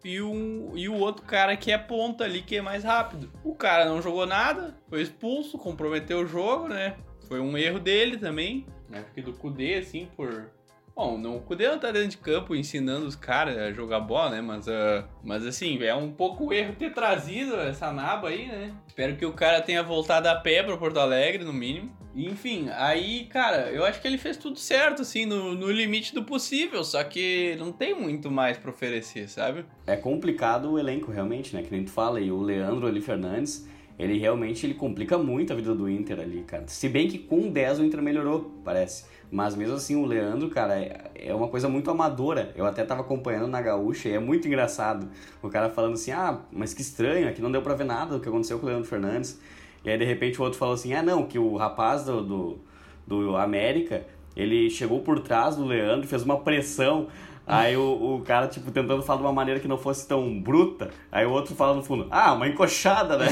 e, 0.04 0.20
um, 0.20 0.72
e 0.74 0.88
o 0.88 0.94
outro 0.94 1.24
cara 1.24 1.56
que 1.56 1.70
é 1.70 1.78
ponta 1.78 2.24
ali, 2.24 2.42
que 2.42 2.56
é 2.56 2.62
mais 2.62 2.84
rápido. 2.84 3.30
O 3.44 3.54
cara 3.54 3.84
não 3.84 4.00
jogou 4.00 4.26
nada, 4.26 4.76
foi 4.88 5.02
expulso, 5.02 5.58
comprometeu 5.58 6.20
o 6.20 6.26
jogo, 6.26 6.68
né? 6.68 6.96
Foi 7.26 7.40
um 7.40 7.56
erro 7.58 7.78
dele 7.78 8.16
também. 8.16 8.66
Acho 8.90 9.12
que 9.12 9.20
do 9.20 9.34
Kudê, 9.34 9.74
assim, 9.74 10.08
por 10.16 10.50
Bom, 10.98 11.16
não, 11.16 11.36
o 11.36 11.40
Kudê 11.40 11.68
não 11.68 11.78
tá 11.78 11.92
dentro 11.92 12.08
de 12.08 12.18
campo 12.18 12.56
ensinando 12.56 13.06
os 13.06 13.14
caras 13.14 13.56
a 13.56 13.70
jogar 13.70 14.00
bola, 14.00 14.30
né? 14.30 14.40
Mas, 14.40 14.66
uh, 14.66 15.04
mas 15.22 15.46
assim, 15.46 15.80
é 15.80 15.94
um 15.94 16.10
pouco 16.10 16.52
erro 16.52 16.74
ter 16.76 16.92
trazido 16.92 17.54
essa 17.54 17.92
naba 17.92 18.30
aí, 18.30 18.48
né? 18.48 18.74
Espero 18.88 19.14
que 19.14 19.24
o 19.24 19.32
cara 19.32 19.62
tenha 19.62 19.80
voltado 19.80 20.26
a 20.26 20.34
pé 20.34 20.60
pro 20.60 20.76
Porto 20.76 20.98
Alegre, 20.98 21.44
no 21.44 21.52
mínimo. 21.52 21.96
Enfim, 22.16 22.68
aí, 22.74 23.26
cara, 23.26 23.70
eu 23.70 23.84
acho 23.84 24.02
que 24.02 24.08
ele 24.08 24.18
fez 24.18 24.36
tudo 24.36 24.58
certo, 24.58 25.02
assim, 25.02 25.24
no, 25.24 25.54
no 25.54 25.70
limite 25.70 26.12
do 26.12 26.24
possível, 26.24 26.82
só 26.82 27.04
que 27.04 27.54
não 27.60 27.70
tem 27.70 27.94
muito 27.94 28.28
mais 28.28 28.58
pra 28.58 28.72
oferecer, 28.72 29.28
sabe? 29.28 29.64
É 29.86 29.94
complicado 29.94 30.72
o 30.72 30.80
elenco, 30.80 31.12
realmente, 31.12 31.54
né? 31.54 31.62
Que 31.62 31.70
nem 31.70 31.84
tu 31.84 31.92
fala, 31.92 32.20
e 32.20 32.32
o 32.32 32.42
Leandro 32.42 32.88
ali 32.88 33.00
Fernandes, 33.00 33.68
ele 33.98 34.16
realmente 34.16 34.64
ele 34.64 34.74
complica 34.74 35.18
muito 35.18 35.52
a 35.52 35.56
vida 35.56 35.74
do 35.74 35.90
Inter 35.90 36.20
ali, 36.20 36.44
cara. 36.46 36.64
Se 36.68 36.88
bem 36.88 37.08
que 37.08 37.18
com 37.18 37.50
10 37.50 37.80
o 37.80 37.84
Inter 37.84 38.00
melhorou, 38.00 38.52
parece. 38.64 39.04
Mas 39.30 39.56
mesmo 39.56 39.74
assim, 39.74 39.96
o 39.96 40.06
Leandro, 40.06 40.48
cara, 40.48 40.78
é, 40.78 41.10
é 41.16 41.34
uma 41.34 41.48
coisa 41.48 41.68
muito 41.68 41.90
amadora. 41.90 42.52
Eu 42.56 42.64
até 42.64 42.84
tava 42.84 43.00
acompanhando 43.00 43.48
na 43.48 43.60
Gaúcha 43.60 44.08
e 44.08 44.12
é 44.12 44.18
muito 44.18 44.46
engraçado. 44.46 45.08
O 45.42 45.48
cara 45.48 45.68
falando 45.68 45.94
assim, 45.94 46.12
ah, 46.12 46.40
mas 46.52 46.72
que 46.72 46.80
estranho, 46.80 47.28
aqui 47.28 47.42
não 47.42 47.50
deu 47.50 47.60
pra 47.60 47.74
ver 47.74 47.84
nada 47.84 48.14
do 48.14 48.20
que 48.20 48.28
aconteceu 48.28 48.58
com 48.58 48.66
o 48.66 48.68
Leandro 48.68 48.88
Fernandes. 48.88 49.40
E 49.84 49.90
aí, 49.90 49.98
de 49.98 50.04
repente, 50.04 50.40
o 50.40 50.44
outro 50.44 50.58
falou 50.58 50.74
assim, 50.74 50.94
ah, 50.94 51.02
não, 51.02 51.26
que 51.26 51.38
o 51.38 51.56
rapaz 51.56 52.04
do, 52.04 52.22
do, 52.22 52.58
do 53.06 53.36
América, 53.36 54.06
ele 54.36 54.70
chegou 54.70 55.00
por 55.00 55.20
trás 55.20 55.56
do 55.56 55.64
Leandro, 55.64 56.06
fez 56.06 56.22
uma 56.22 56.38
pressão. 56.38 57.08
Aí 57.48 57.74
o, 57.78 58.16
o 58.16 58.22
cara, 58.22 58.46
tipo, 58.46 58.70
tentando 58.70 59.02
falar 59.02 59.20
de 59.20 59.24
uma 59.24 59.32
maneira 59.32 59.58
que 59.58 59.66
não 59.66 59.78
fosse 59.78 60.06
tão 60.06 60.38
bruta. 60.38 60.90
Aí 61.10 61.24
o 61.24 61.30
outro 61.30 61.54
fala 61.54 61.74
no 61.74 61.82
fundo, 61.82 62.06
ah, 62.10 62.34
uma 62.34 62.46
encoxada, 62.46 63.16
né? 63.16 63.26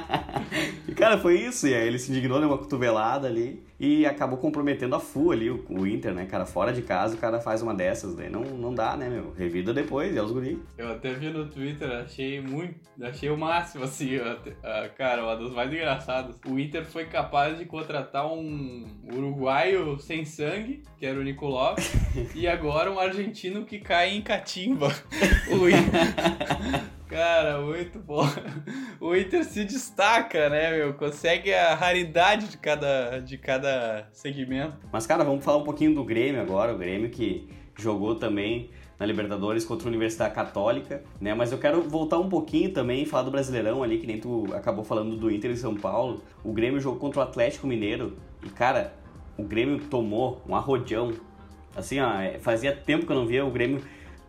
e 0.88 0.92
cara, 0.92 1.18
foi 1.18 1.38
isso. 1.38 1.68
E 1.68 1.74
aí 1.74 1.86
ele 1.86 1.98
se 1.98 2.10
indignou, 2.10 2.40
deu 2.40 2.48
uma 2.48 2.56
cotovelada 2.56 3.28
ali 3.28 3.62
e 3.84 4.06
acabou 4.06 4.38
comprometendo 4.38 4.96
a 4.96 5.00
FU 5.00 5.30
ali, 5.30 5.50
o, 5.50 5.62
o, 5.68 5.86
Inter, 5.86 6.14
né, 6.14 6.24
cara? 6.24 6.46
Fora 6.46 6.72
de 6.72 6.80
casa 6.80 7.14
o 7.14 7.18
cara 7.18 7.38
faz 7.38 7.60
uma 7.60 7.74
dessas, 7.74 8.14
daí 8.14 8.30
não, 8.30 8.40
não 8.40 8.74
dá, 8.74 8.96
né, 8.96 9.10
meu? 9.10 9.34
Revida 9.36 9.74
depois, 9.74 10.16
é 10.16 10.22
os 10.22 10.32
guri. 10.32 10.62
Eu 10.78 10.92
até 10.92 11.12
vi 11.12 11.28
no 11.28 11.46
Twitter, 11.46 11.90
achei 11.90 12.40
muito, 12.40 12.80
achei 13.02 13.28
o 13.28 13.36
máximo, 13.36 13.84
assim, 13.84 14.12
cara, 14.96 15.22
uma 15.22 15.36
das 15.36 15.52
mais 15.52 15.70
engraçadas. 15.70 16.36
O 16.48 16.58
Inter 16.58 16.84
foi 16.86 17.04
capaz 17.04 17.58
de 17.58 17.66
contratar 17.66 18.26
um 18.26 18.86
uruguaio 19.12 19.98
sem 19.98 20.24
sangue, 20.24 20.82
que 20.96 21.04
era 21.04 21.18
o 21.18 21.22
Nicolau, 21.22 21.76
e 22.34 22.46
agora 22.48 22.90
um 22.90 22.98
argentino 22.98 23.64
que 23.64 23.78
cai 23.78 24.16
em 24.16 24.22
catimba. 24.22 24.88
o 25.52 25.68
Inter... 25.68 26.94
Cara, 27.14 27.60
muito 27.60 28.00
bom. 28.00 28.24
O 29.00 29.14
Inter 29.14 29.44
se 29.44 29.64
destaca, 29.64 30.48
né, 30.48 30.76
meu? 30.76 30.94
Consegue 30.94 31.54
a 31.54 31.72
raridade 31.72 32.48
de 32.48 32.58
cada, 32.58 33.20
de 33.20 33.38
cada 33.38 34.08
segmento. 34.10 34.76
Mas, 34.90 35.06
cara, 35.06 35.22
vamos 35.22 35.44
falar 35.44 35.58
um 35.58 35.62
pouquinho 35.62 35.94
do 35.94 36.02
Grêmio 36.02 36.40
agora. 36.40 36.74
O 36.74 36.76
Grêmio 36.76 37.08
que 37.08 37.48
jogou 37.78 38.16
também 38.16 38.68
na 38.98 39.06
Libertadores 39.06 39.64
contra 39.64 39.86
a 39.86 39.90
Universidade 39.90 40.34
Católica, 40.34 41.04
né? 41.20 41.32
Mas 41.34 41.52
eu 41.52 41.58
quero 41.58 41.82
voltar 41.82 42.18
um 42.18 42.28
pouquinho 42.28 42.72
também 42.72 43.04
e 43.04 43.06
falar 43.06 43.22
do 43.22 43.30
Brasileirão 43.30 43.84
ali, 43.84 43.98
que 43.98 44.08
nem 44.08 44.18
tu 44.18 44.52
acabou 44.52 44.82
falando 44.82 45.16
do 45.16 45.30
Inter 45.30 45.52
em 45.52 45.56
São 45.56 45.76
Paulo. 45.76 46.20
O 46.42 46.52
Grêmio 46.52 46.80
jogou 46.80 46.98
contra 46.98 47.20
o 47.20 47.22
Atlético 47.22 47.68
Mineiro 47.68 48.16
e, 48.42 48.48
cara, 48.48 48.92
o 49.38 49.44
Grêmio 49.44 49.78
tomou 49.88 50.42
um 50.48 50.56
arrodeão. 50.56 51.12
Assim, 51.76 52.00
ó, 52.00 52.20
é, 52.20 52.40
fazia 52.40 52.74
tempo 52.74 53.06
que 53.06 53.12
eu 53.12 53.16
não 53.16 53.26
via 53.26 53.44
o 53.44 53.52
Grêmio 53.52 53.80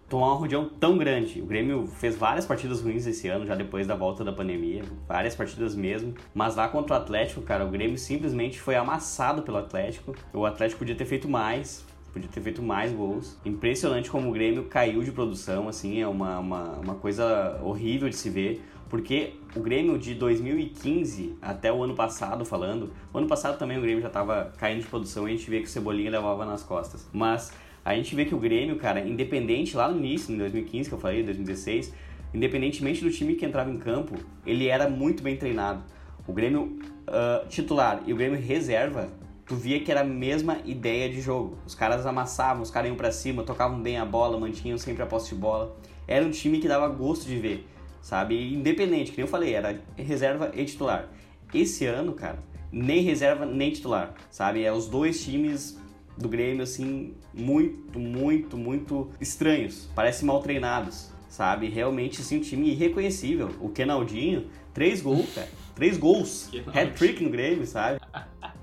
tomar 0.10 0.34
um 0.34 0.38
rodeão 0.38 0.70
tão 0.80 0.98
grande. 0.98 1.42
O 1.42 1.46
Grêmio 1.46 1.88
fez 1.88 2.16
várias 2.16 2.46
partidas 2.46 2.82
ruins 2.82 3.06
esse 3.06 3.28
ano, 3.28 3.46
já 3.46 3.56
depois 3.56 3.88
da 3.88 3.96
volta 3.96 4.24
da 4.24 4.32
pandemia, 4.32 4.84
várias 5.08 5.36
partidas 5.36 5.76
mesmo. 5.76 6.14
Mas 6.34 6.56
lá 6.56 6.68
contra 6.68 6.96
o 6.96 6.98
Atlético, 6.98 7.42
cara, 7.42 7.66
o 7.66 7.70
Grêmio 7.70 7.98
simplesmente 7.98 8.60
foi 8.60 8.76
amassado 8.76 9.42
pelo 9.42 9.58
Atlético. 9.58 10.16
O 10.34 10.46
Atlético 10.46 10.80
podia 10.80 10.96
ter 10.96 11.06
feito 11.06 11.28
mais, 11.28 11.86
podia 12.14 12.30
ter 12.30 12.42
feito 12.42 12.62
mais 12.62 12.94
gols. 12.94 13.38
Impressionante 13.44 14.10
como 14.10 14.30
o 14.30 14.32
Grêmio 14.32 14.66
caiu 14.66 15.04
de 15.04 15.12
produção, 15.12 15.68
assim, 15.68 16.02
é 16.02 16.08
uma, 16.08 16.40
uma, 16.40 16.64
uma 16.74 16.96
coisa 16.96 17.60
horrível 17.64 18.08
de 18.08 18.16
se 18.16 18.30
ver. 18.30 18.62
Porque 18.88 19.34
o 19.56 19.60
Grêmio 19.60 19.98
de 19.98 20.14
2015 20.14 21.38
até 21.42 21.74
o 21.74 21.84
ano 21.84 21.96
passado, 21.96 22.46
falando, 22.46 22.94
o 23.12 23.18
ano 23.18 23.28
passado 23.28 23.58
também 23.58 23.80
o 23.80 23.82
Grêmio 23.82 24.02
já 24.02 24.08
estava 24.08 24.54
caindo 24.58 24.82
de 24.82 24.88
produção 24.88 25.28
e 25.28 25.34
a 25.34 25.36
gente 25.36 25.50
vê 25.50 25.60
que 25.60 25.66
o 25.66 25.70
Cebolinha 25.70 26.12
levava 26.12 26.46
nas 26.46 26.62
costas. 26.62 27.10
Mas 27.12 27.52
a 27.86 27.96
gente 27.96 28.15
vê 28.15 28.25
que 28.25 28.34
o 28.34 28.39
Grêmio, 28.39 28.77
cara, 28.77 29.00
independente 29.00 29.77
lá 29.77 29.88
no 29.88 30.00
início, 30.00 30.34
em 30.34 30.38
2015 30.39 30.89
que 30.89 30.96
eu 30.96 31.00
falei, 31.00 31.22
2016, 31.22 31.94
independentemente 32.34 33.04
do 33.04 33.12
time 33.12 33.36
que 33.36 33.46
entrava 33.46 33.70
em 33.70 33.77
campo, 33.77 34.15
ele 34.44 34.68
era 34.68 34.89
muito 34.89 35.22
bem 35.22 35.38
treinado. 35.38 35.84
O 36.27 36.34
Grêmio 36.34 36.80
uh, 37.08 37.48
titular 37.48 38.01
e 38.08 38.12
o 38.12 38.15
Grêmio 38.15 38.42
reserva, 38.42 39.08
tu 39.46 39.56
via 39.56 39.80
que 39.80 39.92
era 39.92 40.01
a 40.01 40.04
mesma 40.04 40.58
ideia 40.65 41.08
de 41.08 41.22
jogo. 41.22 41.60
Os 41.63 41.75
caras 41.75 42.08
amassavam, 42.08 42.63
os 42.63 42.72
caras 42.72 42.89
iam 42.89 42.98
pra 42.98 43.12
cima, 43.12 43.44
tocavam 43.44 43.80
bem 43.80 43.98
a 43.98 44.06
bola, 44.06 44.39
mantinham 44.39 44.80
sempre 44.80 45.04
a 45.04 45.06
posse 45.06 45.36
de 45.36 45.39
bola. 45.39 45.77
Era 46.08 46.25
um 46.25 46.32
time 46.32 46.60
que 46.60 46.68
dava 46.68 46.88
gosto 46.88 47.27
de 47.27 47.38
ver, 47.38 47.68
sabe? 48.01 48.51
Independente, 48.51 49.12
que 49.12 49.18
nem 49.18 49.25
eu 49.25 49.32
falei, 49.32 49.54
era 49.54 49.80
reserva 49.96 50.51
e 50.56 50.65
titular. 50.65 51.08
Esse 51.54 51.86
ano, 51.86 52.13
cara, 52.13 52.39
nem 52.72 53.04
reserva 53.04 53.46
nem 53.46 53.72
titular, 53.72 54.15
sabe? 54.32 54.63
É 54.63 54.74
os 54.74 54.88
dois 54.88 55.24
times 55.24 55.80
do 56.18 56.27
Grêmio, 56.27 56.63
assim, 56.63 57.13
muito, 57.36 58.00
muito, 58.00 58.58
muito 58.58 59.10
estranhos. 59.20 59.89
Parecem 59.94 60.25
mal 60.25 60.42
treinados, 60.42 61.12
sabe? 61.27 61.68
Realmente, 61.68 62.22
assim, 62.22 62.38
um 62.38 62.42
time 62.42 62.70
irreconhecível. 62.70 63.51
O 63.60 63.70
Kenaldinho, 63.70 64.48
três 64.74 65.01
gols, 65.01 65.27
cara. 65.36 65.48
Três 65.75 65.98
gols. 65.98 66.50
Hat-trick 66.74 67.22
no 67.22 67.30
Grêmio, 67.30 67.65
sabe? 67.65 68.00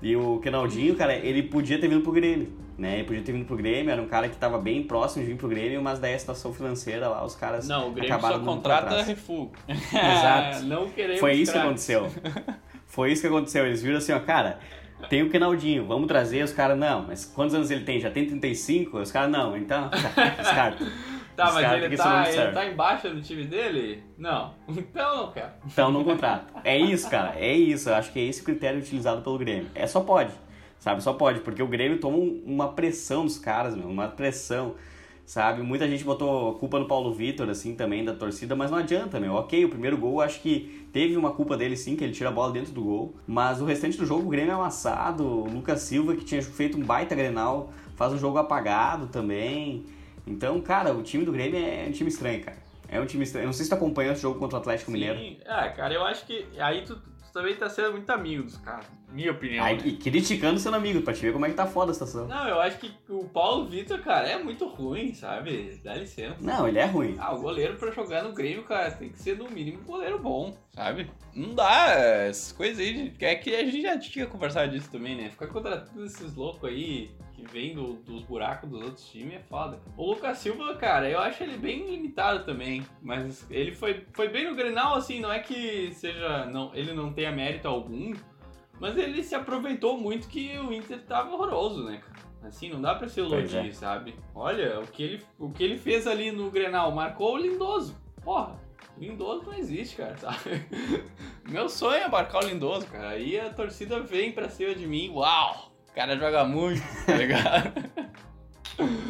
E 0.01 0.15
o 0.15 0.39
Kenaldinho, 0.39 0.95
cara, 0.95 1.15
ele 1.15 1.43
podia 1.43 1.79
ter 1.79 1.87
vindo 1.87 2.01
pro 2.01 2.11
Grêmio, 2.11 2.51
né? 2.75 2.95
Ele 2.95 3.03
podia 3.03 3.21
ter 3.21 3.31
vindo 3.31 3.45
pro 3.45 3.55
Grêmio, 3.55 3.91
era 3.91 4.01
um 4.01 4.07
cara 4.07 4.27
que 4.27 4.35
tava 4.35 4.57
bem 4.57 4.83
próximo 4.83 5.23
de 5.23 5.31
vir 5.31 5.37
pro 5.37 5.47
Grêmio, 5.47 5.81
mas 5.81 5.99
daí 5.99 6.15
a 6.15 6.19
situação 6.19 6.51
financeira 6.51 7.07
lá, 7.07 7.23
os 7.23 7.35
caras 7.35 7.67
Não, 7.67 7.89
o 7.89 7.91
Grêmio 7.91 8.11
acabaram 8.11 8.39
só 8.39 8.43
contrata 8.43 9.03
refugo. 9.03 9.53
Exato. 9.69 10.65
Não 10.65 10.89
queremos 10.89 11.19
Foi 11.19 11.33
isso 11.33 11.51
que 11.51 11.57
aconteceu. 11.57 12.11
Foi 12.87 13.11
isso 13.11 13.21
que 13.21 13.27
aconteceu. 13.27 13.65
Eles 13.65 13.81
viram 13.81 13.97
assim, 13.97 14.11
ó, 14.11 14.19
cara, 14.19 14.59
tem 15.09 15.23
o 15.23 15.29
Kenaldinho, 15.29 15.85
vamos 15.85 16.07
trazer, 16.07 16.43
os 16.43 16.51
caras, 16.51 16.77
não, 16.77 17.03
mas 17.03 17.25
quantos 17.25 17.55
anos 17.55 17.69
ele 17.71 17.83
tem? 17.83 17.99
Já 17.99 18.09
tem 18.09 18.25
35? 18.25 18.97
Os 18.97 19.11
caras, 19.11 19.31
não, 19.31 19.55
então, 19.57 19.89
descarta. 20.37 20.85
Tá, 21.35 21.51
mas 21.51 21.83
ele 21.83 21.97
tá, 21.97 22.29
ele 22.31 22.51
tá 22.51 22.65
embaixo 22.65 23.09
do 23.09 23.21
time 23.21 23.45
dele? 23.45 24.03
Não. 24.17 24.53
Então 24.93 25.17
não 25.17 25.31
quero. 25.31 25.49
Então 25.65 25.91
não 25.91 26.03
contrata. 26.03 26.45
É 26.63 26.77
isso, 26.77 27.09
cara. 27.09 27.33
É 27.35 27.51
isso. 27.51 27.89
Eu 27.89 27.95
acho 27.95 28.11
que 28.11 28.19
é 28.19 28.23
esse 28.23 28.41
o 28.41 28.43
critério 28.43 28.79
utilizado 28.79 29.21
pelo 29.21 29.37
Grêmio. 29.37 29.69
É 29.73 29.87
só 29.87 30.01
pode. 30.01 30.31
Sabe? 30.79 31.01
Só 31.01 31.13
pode. 31.13 31.39
Porque 31.39 31.63
o 31.63 31.67
Grêmio 31.67 31.99
toma 31.99 32.17
uma 32.17 32.73
pressão 32.73 33.25
dos 33.25 33.39
caras, 33.39 33.75
meu. 33.75 33.87
Uma 33.87 34.07
pressão 34.07 34.75
sabe? 35.25 35.61
Muita 35.61 35.87
gente 35.87 36.03
botou 36.03 36.55
culpa 36.55 36.79
no 36.79 36.87
Paulo 36.87 37.13
Vitor, 37.13 37.49
assim, 37.49 37.75
também, 37.75 38.03
da 38.03 38.13
torcida, 38.13 38.55
mas 38.55 38.71
não 38.71 38.77
adianta, 38.77 39.19
meu. 39.19 39.33
Ok, 39.33 39.65
o 39.65 39.69
primeiro 39.69 39.97
gol, 39.97 40.21
acho 40.21 40.41
que 40.41 40.87
teve 40.91 41.15
uma 41.15 41.31
culpa 41.31 41.57
dele, 41.57 41.75
sim, 41.75 41.95
que 41.95 42.03
ele 42.03 42.13
tira 42.13 42.29
a 42.29 42.31
bola 42.31 42.51
dentro 42.51 42.73
do 42.73 42.83
gol, 42.83 43.15
mas 43.25 43.61
o 43.61 43.65
restante 43.65 43.97
do 43.97 44.05
jogo, 44.05 44.27
o 44.27 44.29
Grêmio 44.29 44.51
é 44.51 44.55
amassado, 44.55 45.25
o 45.25 45.49
Lucas 45.49 45.81
Silva, 45.81 46.15
que 46.15 46.25
tinha 46.25 46.41
feito 46.41 46.77
um 46.77 46.81
baita 46.81 47.15
Grenal, 47.15 47.71
faz 47.95 48.13
um 48.13 48.17
jogo 48.17 48.37
apagado 48.37 49.07
também. 49.07 49.85
Então, 50.25 50.59
cara, 50.61 50.93
o 50.93 51.01
time 51.01 51.25
do 51.25 51.31
Grêmio 51.31 51.57
é 51.57 51.85
um 51.87 51.91
time 51.91 52.09
estranho, 52.09 52.43
cara. 52.43 52.57
É 52.87 52.99
um 52.99 53.05
time 53.05 53.23
estranho. 53.23 53.43
Eu 53.43 53.47
não 53.47 53.53
sei 53.53 53.63
se 53.63 53.69
tu 53.69 53.73
acompanhou 53.73 54.13
esse 54.13 54.21
jogo 54.21 54.37
contra 54.37 54.57
o 54.57 54.61
Atlético 54.61 54.91
sim. 54.91 54.97
Mineiro. 54.97 55.41
É, 55.45 55.69
cara, 55.69 55.93
eu 55.93 56.03
acho 56.03 56.25
que 56.27 56.45
aí 56.59 56.83
tu 56.83 56.95
também 57.33 57.55
tá 57.55 57.67
sendo 57.67 57.93
muito 57.93 58.09
amigo 58.11 58.43
dos 58.43 58.57
caras. 58.57 58.85
Minha 59.11 59.31
opinião. 59.31 59.65
Aí, 59.65 59.77
né? 59.77 59.83
e 59.85 59.97
criticando 59.97 60.59
sendo 60.59 60.75
amigo, 60.75 61.01
pra 61.01 61.13
te 61.13 61.21
ver 61.21 61.33
como 61.33 61.45
é 61.45 61.49
que 61.49 61.55
tá 61.55 61.65
foda 61.65 61.91
a 61.91 61.93
situação. 61.93 62.27
Não, 62.27 62.47
eu 62.47 62.61
acho 62.61 62.77
que 62.77 62.91
o 63.09 63.25
Paulo 63.25 63.67
Vitor, 63.67 63.99
cara, 64.01 64.27
é 64.27 64.41
muito 64.41 64.67
ruim, 64.67 65.13
sabe? 65.15 65.79
Dá 65.83 65.95
licença. 65.95 66.37
Não, 66.39 66.67
ele 66.67 66.77
é 66.77 66.85
ruim. 66.85 67.15
Ah, 67.19 67.33
o 67.33 67.41
goleiro 67.41 67.75
pra 67.75 67.91
jogar 67.91 68.23
no 68.23 68.33
Grêmio, 68.33 68.63
cara, 68.63 68.91
tem 68.91 69.09
que 69.09 69.19
ser 69.19 69.37
no 69.37 69.49
mínimo 69.49 69.79
um 69.81 69.85
goleiro 69.85 70.19
bom, 70.19 70.55
sabe? 70.71 71.09
Não 71.33 71.55
dá, 71.55 71.87
essas 72.27 72.51
coisas 72.51 72.79
aí. 72.79 73.11
É 73.19 73.35
que 73.35 73.55
a 73.55 73.65
gente 73.65 73.81
já 73.81 73.97
tinha 73.97 74.27
conversado 74.27 74.71
disso 74.71 74.91
também, 74.91 75.15
né? 75.15 75.29
Ficar 75.31 75.47
contratando 75.47 76.05
esses 76.05 76.35
loucos 76.35 76.69
aí 76.69 77.11
que 77.43 77.51
vêm 77.53 77.73
do- 77.75 77.93
dos 77.93 78.23
buracos 78.23 78.69
dos 78.69 78.81
outros 78.81 79.09
times 79.09 79.35
é 79.35 79.39
foda. 79.39 79.79
O 79.97 80.11
Lucas 80.11 80.37
Silva, 80.37 80.75
cara, 80.75 81.09
eu 81.09 81.19
acho 81.19 81.43
ele 81.43 81.57
bem 81.57 81.85
limitado 81.89 82.43
também. 82.45 82.85
Mas 83.01 83.45
ele 83.51 83.71
foi, 83.73 84.05
foi 84.13 84.29
bem 84.29 84.49
no 84.49 84.55
Grenal, 84.55 84.95
assim, 84.95 85.19
não 85.19 85.31
é 85.31 85.39
que 85.39 85.91
seja. 85.93 86.45
Não, 86.45 86.73
ele 86.73 86.93
não 86.93 87.11
tenha 87.13 87.31
mérito 87.31 87.67
algum. 87.67 88.13
Mas 88.79 88.97
ele 88.97 89.23
se 89.23 89.35
aproveitou 89.35 89.97
muito 89.97 90.27
que 90.27 90.57
o 90.57 90.73
Inter 90.73 91.01
tava 91.03 91.31
horroroso, 91.33 91.83
né, 91.83 92.01
cara? 92.03 92.47
Assim, 92.47 92.69
não 92.69 92.81
dá 92.81 92.95
pra 92.95 93.07
se 93.07 93.21
Pois 93.21 93.53
iludir, 93.53 93.69
é. 93.69 93.71
sabe? 93.71 94.15
Olha, 94.35 94.79
o 94.81 94.87
que, 94.87 95.03
ele, 95.03 95.23
o 95.39 95.49
que 95.49 95.63
ele 95.63 95.77
fez 95.77 96.05
ali 96.07 96.31
no 96.31 96.51
Grenal, 96.51 96.91
marcou 96.91 97.35
o 97.35 97.37
Lindoso. 97.37 97.95
Porra, 98.21 98.59
Lindoso 98.97 99.45
não 99.45 99.53
existe, 99.53 99.95
cara, 99.95 100.17
sabe? 100.17 100.65
Meu 101.49 101.69
sonho 101.69 102.01
é 102.03 102.07
marcar 102.09 102.43
o 102.43 102.47
Lindoso, 102.47 102.87
cara. 102.87 103.09
Aí 103.09 103.39
a 103.39 103.49
torcida 103.53 104.01
vem 104.01 104.31
pra 104.33 104.49
cima 104.49 104.75
de 104.75 104.85
mim, 104.85 105.09
uau! 105.09 105.72
O 105.93 105.95
cara 105.95 106.17
joga 106.17 106.43
muito, 106.43 106.81
tá 107.05 107.13
ligado? 107.13 107.71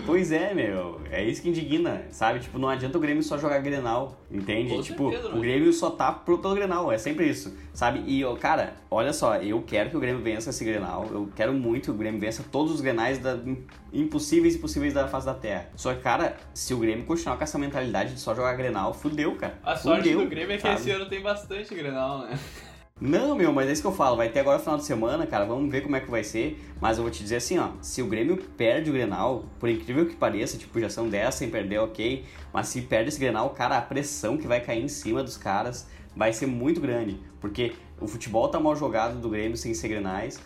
Pois 0.05 0.33
é, 0.33 0.53
meu. 0.53 0.99
É 1.09 1.23
isso 1.23 1.41
que 1.41 1.47
indigna, 1.47 2.03
sabe? 2.09 2.39
Tipo, 2.39 2.59
não 2.59 2.67
adianta 2.67 2.97
o 2.97 3.01
Grêmio 3.01 3.23
só 3.23 3.37
jogar 3.37 3.59
Grenal, 3.59 4.19
entende? 4.29 4.75
Com 4.75 4.81
tipo, 4.81 5.09
certeza, 5.09 5.33
o? 5.33 5.39
Grêmio 5.39 5.71
só 5.71 5.89
tá 5.89 6.11
pro, 6.11 6.37
pelo 6.37 6.53
Grenal, 6.53 6.91
é 6.91 6.97
sempre 6.97 7.29
isso, 7.29 7.57
sabe? 7.73 8.03
E, 8.05 8.21
cara, 8.39 8.73
olha 8.91 9.13
só, 9.13 9.37
eu 9.37 9.61
quero 9.61 9.89
que 9.89 9.95
o 9.95 10.01
Grêmio 10.01 10.21
vença 10.21 10.49
esse 10.49 10.65
Grenal, 10.65 11.07
eu 11.09 11.29
quero 11.33 11.53
muito 11.53 11.85
que 11.85 11.91
o 11.91 11.93
Grêmio 11.93 12.19
vença 12.19 12.43
todos 12.51 12.73
os 12.73 12.81
Grenais 12.81 13.19
da, 13.19 13.39
impossíveis 13.93 14.55
e 14.55 14.59
possíveis 14.59 14.93
da 14.93 15.07
face 15.07 15.25
da 15.25 15.33
Terra. 15.33 15.69
Só 15.77 15.93
que, 15.93 16.01
cara, 16.01 16.35
se 16.53 16.73
o 16.73 16.79
Grêmio 16.79 17.05
continuar 17.05 17.37
com 17.37 17.43
essa 17.45 17.57
mentalidade 17.57 18.13
de 18.15 18.19
só 18.19 18.35
jogar 18.35 18.53
Grenal, 18.57 18.93
fudeu, 18.93 19.33
cara. 19.37 19.57
A 19.63 19.77
sorte 19.77 20.09
Fudeu, 20.09 20.25
do 20.25 20.29
Grêmio 20.29 20.51
é 20.51 20.57
que 20.57 20.63
sabe? 20.63 20.75
esse 20.75 20.91
ano 20.91 21.05
tem 21.05 21.21
bastante 21.21 21.73
Grenal, 21.73 22.23
né? 22.23 22.37
Não, 23.05 23.35
meu, 23.35 23.51
mas 23.51 23.67
é 23.67 23.73
isso 23.73 23.81
que 23.81 23.87
eu 23.89 23.91
falo. 23.91 24.15
Vai 24.15 24.29
ter 24.29 24.39
agora 24.39 24.57
final 24.59 24.77
de 24.77 24.85
semana, 24.85 25.27
cara. 25.27 25.43
Vamos 25.43 25.69
ver 25.69 25.81
como 25.81 25.93
é 25.93 25.99
que 25.99 26.09
vai 26.09 26.23
ser. 26.23 26.57
Mas 26.79 26.95
eu 26.95 27.03
vou 27.03 27.11
te 27.11 27.21
dizer 27.21 27.35
assim, 27.35 27.59
ó. 27.59 27.71
Se 27.81 28.01
o 28.01 28.07
Grêmio 28.07 28.37
perde 28.37 28.89
o 28.89 28.93
Grenal, 28.93 29.43
por 29.59 29.67
incrível 29.67 30.05
que 30.05 30.15
pareça, 30.15 30.57
tipo, 30.57 30.79
já 30.79 30.89
são 30.89 31.09
10 31.09 31.35
sem 31.35 31.49
perder, 31.49 31.79
ok. 31.79 32.23
Mas 32.53 32.69
se 32.69 32.81
perde 32.83 33.09
esse 33.09 33.19
Grenal, 33.19 33.49
cara, 33.49 33.77
a 33.77 33.81
pressão 33.81 34.37
que 34.37 34.47
vai 34.47 34.61
cair 34.61 34.81
em 34.81 34.87
cima 34.87 35.21
dos 35.21 35.35
caras 35.35 35.85
vai 36.15 36.31
ser 36.31 36.45
muito 36.45 36.79
grande. 36.79 37.19
Porque 37.41 37.73
o 37.99 38.07
futebol 38.07 38.47
tá 38.47 38.57
mal 38.57 38.73
jogado 38.73 39.19
do 39.19 39.29
Grêmio 39.29 39.57
sem 39.57 39.73
ser 39.73 39.89
Grenais. 39.89 40.39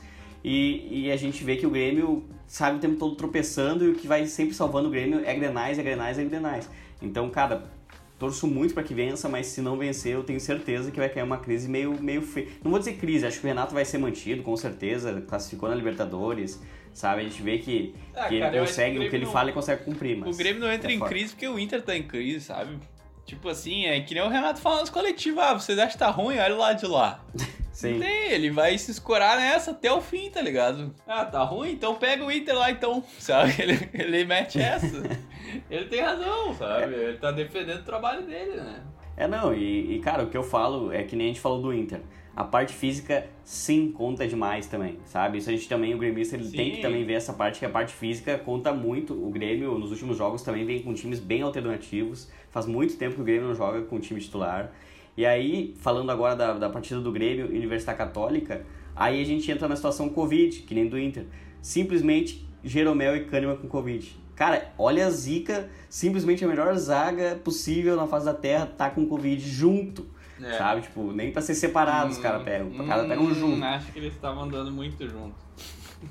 E, 0.44 1.04
e 1.04 1.12
a 1.12 1.16
gente 1.16 1.44
vê 1.44 1.58
que 1.58 1.68
o 1.68 1.70
Grêmio 1.70 2.26
sabe 2.48 2.78
o 2.78 2.80
tempo 2.80 2.96
todo 2.96 3.16
tropeçando 3.16 3.86
e 3.86 3.90
o 3.90 3.94
que 3.94 4.08
vai 4.08 4.26
sempre 4.26 4.56
salvando 4.56 4.88
o 4.88 4.92
Grêmio 4.92 5.22
é 5.24 5.36
Grenais, 5.36 5.78
é 5.78 5.84
Grenais, 5.84 6.18
é 6.18 6.24
Grenais. 6.24 6.68
Então, 7.04 7.30
cara, 7.30 7.70
torço 8.18 8.48
muito 8.48 8.74
para 8.74 8.84
que 8.84 8.94
vença, 8.94 9.30
mas 9.30 9.48
se 9.48 9.62
não 9.62 9.78
vencer, 9.78 10.14
eu 10.14 10.24
tenho 10.24 10.40
certeza 10.40 10.92
que 10.92 10.98
vai 10.98 11.10
cair 11.10 11.24
uma 11.24 11.38
crise 11.38 11.70
meio, 11.70 12.02
meio 12.02 12.22
feia. 12.22 12.48
Não 12.64 12.72
vou 12.72 12.80
dizer 12.80 12.94
crise, 12.94 13.26
acho 13.26 13.40
que 13.40 13.46
o 13.46 13.48
Renato 13.48 13.74
vai 13.74 13.86
ser 13.86 13.98
mantido, 13.98 14.44
com 14.44 14.56
certeza, 14.58 15.22
classificou 15.28 15.70
na 15.70 15.76
Libertadores, 15.76 16.62
sabe? 16.94 17.22
A 17.22 17.24
gente 17.24 17.42
vê 17.42 17.60
que, 17.60 17.94
Ah, 18.16 18.28
que 18.28 18.40
cara, 18.40 18.56
ele 18.56 18.66
consegue, 18.66 18.98
que 18.98 19.04
o 19.04 19.08
o 19.08 19.10
que 19.10 19.16
ele 19.16 19.18
Grêmio 19.18 19.32
fala, 19.32 19.46
ele 19.46 19.54
consegue 19.54 19.84
cumprir, 19.84 20.18
mas... 20.18 20.36
O 20.36 20.38
Grêmio 20.38 20.62
não 20.62 20.72
entra 20.72 20.92
é 20.92 20.96
em 20.96 21.00
crise 21.00 21.34
porque 21.34 21.48
o 21.48 21.60
Inter 21.60 21.82
tá 21.82 21.96
em 21.96 22.04
crise, 22.04 22.46
sabe? 22.46 22.78
Tipo 23.26 23.50
assim, 23.50 23.86
é 23.86 24.00
que 24.02 24.14
nem 24.14 24.24
o 24.24 24.30
Renato 24.30 24.60
falando 24.60 24.82
nos 24.82 24.90
coletivos, 24.90 25.40
ah, 25.44 25.54
vocês 25.54 25.78
acham 25.78 25.92
que 25.92 25.98
tá 25.98 26.10
ruim? 26.10 26.38
Olha 26.38 26.56
lá 26.56 26.74
de 26.74 26.86
lá. 26.86 27.24
Sim. 27.78 28.00
Tem, 28.00 28.32
ele 28.32 28.50
vai 28.50 28.76
se 28.76 28.90
escorar 28.90 29.38
nessa 29.38 29.70
até 29.70 29.94
o 29.94 30.02
fim, 30.02 30.32
tá 30.32 30.42
ligado? 30.42 30.96
Ah, 31.06 31.24
tá 31.24 31.44
ruim? 31.44 31.74
Então 31.74 31.94
pega 31.94 32.26
o 32.26 32.32
Inter 32.32 32.56
lá 32.56 32.72
então, 32.72 33.04
sabe? 33.20 33.54
Ele, 33.60 33.90
ele 33.94 34.26
mete 34.26 34.60
essa. 34.60 35.04
ele 35.70 35.86
tem 35.86 36.02
razão, 36.02 36.56
sabe? 36.56 36.96
Ele 36.96 37.18
tá 37.20 37.32
defendendo 37.32 37.82
o 37.82 37.84
trabalho 37.84 38.24
dele, 38.26 38.56
né? 38.56 38.82
É, 39.16 39.28
não, 39.28 39.54
e, 39.54 39.94
e, 39.94 40.00
cara, 40.00 40.24
o 40.24 40.28
que 40.28 40.36
eu 40.36 40.42
falo 40.42 40.92
é 40.92 41.04
que 41.04 41.16
nem 41.16 41.28
a 41.28 41.30
gente 41.30 41.40
falou 41.40 41.62
do 41.62 41.72
Inter. 41.72 42.02
A 42.36 42.44
parte 42.44 42.74
física, 42.74 43.28
sim, 43.44 43.92
conta 43.92 44.28
demais 44.28 44.66
também, 44.66 44.98
sabe? 45.06 45.38
Isso 45.38 45.48
a 45.48 45.54
gente 45.54 45.70
também, 45.70 45.94
o 45.94 46.00
gremista, 46.00 46.36
ele 46.36 46.50
tem 46.50 46.70
Sim. 46.72 46.76
que 46.78 46.82
também 46.82 47.06
ver 47.06 47.14
essa 47.14 47.34
parte, 47.34 47.60
que 47.60 47.66
a 47.66 47.70
parte 47.70 47.94
física 47.94 48.40
conta 48.40 48.74
muito. 48.74 49.14
O 49.14 49.30
Grêmio, 49.30 49.78
nos 49.78 49.92
últimos 49.92 50.18
jogos, 50.18 50.42
também 50.42 50.66
vem 50.66 50.82
com 50.82 50.96
times 50.96 51.20
bem 51.20 51.44
alternativos. 51.44 52.28
Faz 52.50 52.66
muito 52.66 52.98
tempo 52.98 53.16
que 53.16 53.22
o 53.22 53.24
Grêmio 53.24 53.48
não 53.48 53.56
joga 53.56 53.84
com 53.84 54.00
time 54.00 54.20
titular. 54.20 54.72
E 55.18 55.26
aí, 55.26 55.74
falando 55.82 56.12
agora 56.12 56.36
da, 56.36 56.54
da 56.54 56.70
partida 56.70 57.02
do 57.02 57.12
Grêmio 57.12 57.52
e 57.52 57.58
Universidade 57.58 57.98
Católica, 57.98 58.64
aí 58.96 59.20
a 59.20 59.26
gente 59.26 59.52
entra 59.52 59.68
na 59.68 59.76
situação 59.76 60.08
Covid, 60.10 60.62
que 60.62 60.76
nem 60.76 60.88
do 60.88 60.98
Inter. 60.98 61.26
Simplesmente, 61.60 62.48
Jeromel 62.64 63.18
e 63.18 63.26
Kahneman 63.26 63.58
com 63.58 63.68
Covid. 63.68 64.16
Cara, 64.36 64.72
olha 64.78 65.08
a 65.08 65.10
zica, 65.10 65.68
simplesmente 65.90 66.46
a 66.46 66.48
melhor 66.48 66.76
zaga 66.76 67.40
possível 67.44 67.96
na 67.96 68.06
face 68.06 68.26
da 68.28 68.34
Terra 68.36 68.68
tá 68.68 68.92
com 68.92 69.08
Covid 69.08 69.44
junto. 69.44 70.06
É. 70.40 70.54
Sabe? 70.54 70.82
Tipo, 70.82 71.12
nem 71.12 71.32
pra 71.32 71.42
ser 71.42 71.56
separado 71.56 72.12
os 72.12 72.20
caras 72.20 72.44
pegam. 72.44 72.70
Os 72.70 72.88
caras 72.88 73.08
pegam 73.08 73.34
junto. 73.34 73.58
Hum, 73.60 73.64
Acho 73.64 73.92
que 73.92 73.98
eles 73.98 74.14
estavam 74.14 74.44
andando 74.44 74.72
muito 74.72 75.04
junto. 75.10 75.36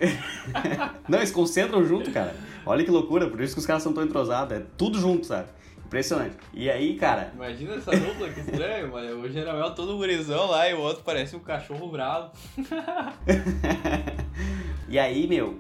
Não, 1.09 1.19
eles 1.19 1.31
concentram 1.31 1.85
junto, 1.85 2.11
cara. 2.11 2.35
Olha 2.65 2.85
que 2.85 2.91
loucura, 2.91 3.29
por 3.31 3.41
isso 3.41 3.55
que 3.55 3.61
os 3.61 3.67
caras 3.67 3.85
são 3.85 3.93
tão 3.93 4.03
entrosados. 4.03 4.57
É 4.57 4.63
tudo 4.77 4.99
junto, 4.99 5.27
sabe? 5.27 5.49
Impressionante. 5.87 6.37
E 6.53 6.69
aí, 6.69 6.97
cara, 6.97 7.33
Imagina 7.35 7.75
essa 7.75 7.93
dupla, 7.93 8.29
que 8.29 8.41
estranho, 8.41 8.91
mano. 8.93 9.23
O 9.23 9.29
Jeromel 9.31 9.73
todo 9.75 9.97
gurizão 9.97 10.51
lá 10.51 10.69
e 10.69 10.75
o 10.75 10.81
outro 10.81 11.05
parece 11.05 11.37
um 11.37 11.41
cachorro 11.41 11.89
bravo. 11.89 12.33
E 14.89 15.01
aí, 15.01 15.27
meu, 15.27 15.59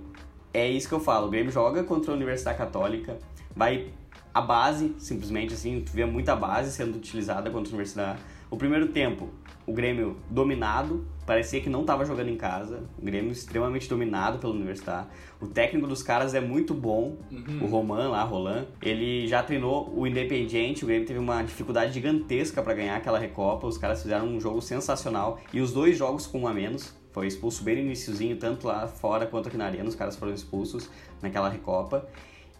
é 0.54 0.68
isso 0.68 0.88
que 0.88 0.94
eu 0.94 1.00
falo. 1.00 1.26
O 1.26 1.30
Grêmio 1.30 1.50
joga 1.50 1.82
contra 1.82 2.12
a 2.12 2.14
Universidade 2.14 2.56
Católica, 2.56 3.18
vai 3.54 3.90
a 4.32 4.40
base, 4.40 4.94
simplesmente 4.98 5.52
assim, 5.52 5.80
tu 5.80 5.90
vê 5.90 6.04
muita 6.04 6.36
base 6.36 6.70
sendo 6.70 6.96
utilizada 6.96 7.50
contra 7.50 7.68
a 7.68 7.74
Universidade. 7.74 8.20
O 8.48 8.56
primeiro 8.56 8.88
tempo, 8.88 9.30
o 9.66 9.72
Grêmio 9.72 10.16
dominado, 10.30 11.04
parecia 11.26 11.60
que 11.60 11.68
não 11.68 11.80
estava 11.80 12.04
jogando 12.04 12.28
em 12.28 12.36
casa. 12.36 12.84
O 12.98 13.04
Grêmio 13.04 13.32
extremamente 13.32 13.88
dominado 13.88 14.38
pela 14.38 14.52
Universidade. 14.54 15.08
O 15.40 15.46
técnico 15.46 15.86
dos 15.86 16.02
caras 16.02 16.34
é 16.34 16.40
muito 16.40 16.72
bom, 16.72 17.16
Uhum. 17.30 17.64
o 17.64 17.66
Roman 17.66 18.08
lá, 18.08 18.22
Roland. 18.22 18.66
Ele 18.80 19.26
já 19.26 19.42
treinou 19.42 19.92
o 19.94 20.06
Independiente, 20.06 20.84
o 20.84 20.86
Grêmio 20.86 21.06
teve 21.06 21.18
uma 21.18 21.42
dificuldade 21.42 21.92
gigantesca 21.92 22.62
para 22.62 22.72
ganhar 22.74 22.96
aquela 22.96 23.18
Recopa. 23.18 23.66
Os 23.66 23.76
caras 23.76 24.00
fizeram 24.02 24.26
um 24.26 24.40
jogo 24.40 24.62
sensacional 24.62 25.38
e 25.52 25.60
os 25.60 25.72
dois 25.72 25.98
jogos 25.98 26.26
com 26.26 26.40
um 26.42 26.48
a 26.48 26.54
menos. 26.54 26.94
Foi 27.12 27.26
expulso 27.26 27.64
bem 27.64 27.76
no 27.76 27.80
iniciozinho, 27.82 28.36
tanto 28.36 28.66
lá 28.66 28.86
fora 28.86 29.26
quanto 29.26 29.48
aqui 29.48 29.56
na 29.56 29.64
arena, 29.66 29.88
os 29.88 29.94
caras 29.94 30.16
foram 30.16 30.32
expulsos 30.34 30.88
naquela 31.22 31.48
Recopa. 31.48 32.06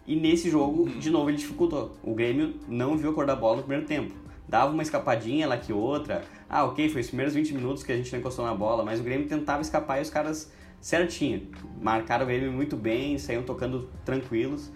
E 0.05 0.15
nesse 0.15 0.49
jogo, 0.49 0.89
de 0.89 1.09
novo, 1.09 1.29
ele 1.29 1.37
dificultou. 1.37 1.95
O 2.01 2.13
Grêmio 2.15 2.55
não 2.67 2.97
viu 2.97 3.11
a 3.11 3.13
cor 3.13 3.25
da 3.25 3.35
bola 3.35 3.57
no 3.57 3.63
primeiro 3.63 3.85
tempo. 3.85 4.13
Dava 4.47 4.71
uma 4.71 4.81
escapadinha 4.81 5.47
lá 5.47 5.57
que 5.57 5.73
outra. 5.73 6.23
Ah, 6.49 6.63
ok, 6.63 6.87
foi 6.89 7.01
os 7.01 7.07
primeiros 7.07 7.33
20 7.33 7.53
minutos 7.53 7.83
que 7.83 7.91
a 7.91 7.97
gente 7.97 8.11
não 8.11 8.19
encostou 8.19 8.45
na 8.45 8.53
bola, 8.53 8.83
mas 8.83 8.99
o 8.99 9.03
Grêmio 9.03 9.27
tentava 9.27 9.61
escapar 9.61 9.99
e 9.99 10.01
os 10.01 10.09
caras 10.09 10.51
certinho. 10.79 11.47
Marcaram 11.81 12.23
o 12.23 12.27
Grêmio 12.27 12.51
muito 12.51 12.77
bem, 12.77 13.17
saíam 13.17 13.43
tocando 13.43 13.89
tranquilos. 14.05 14.71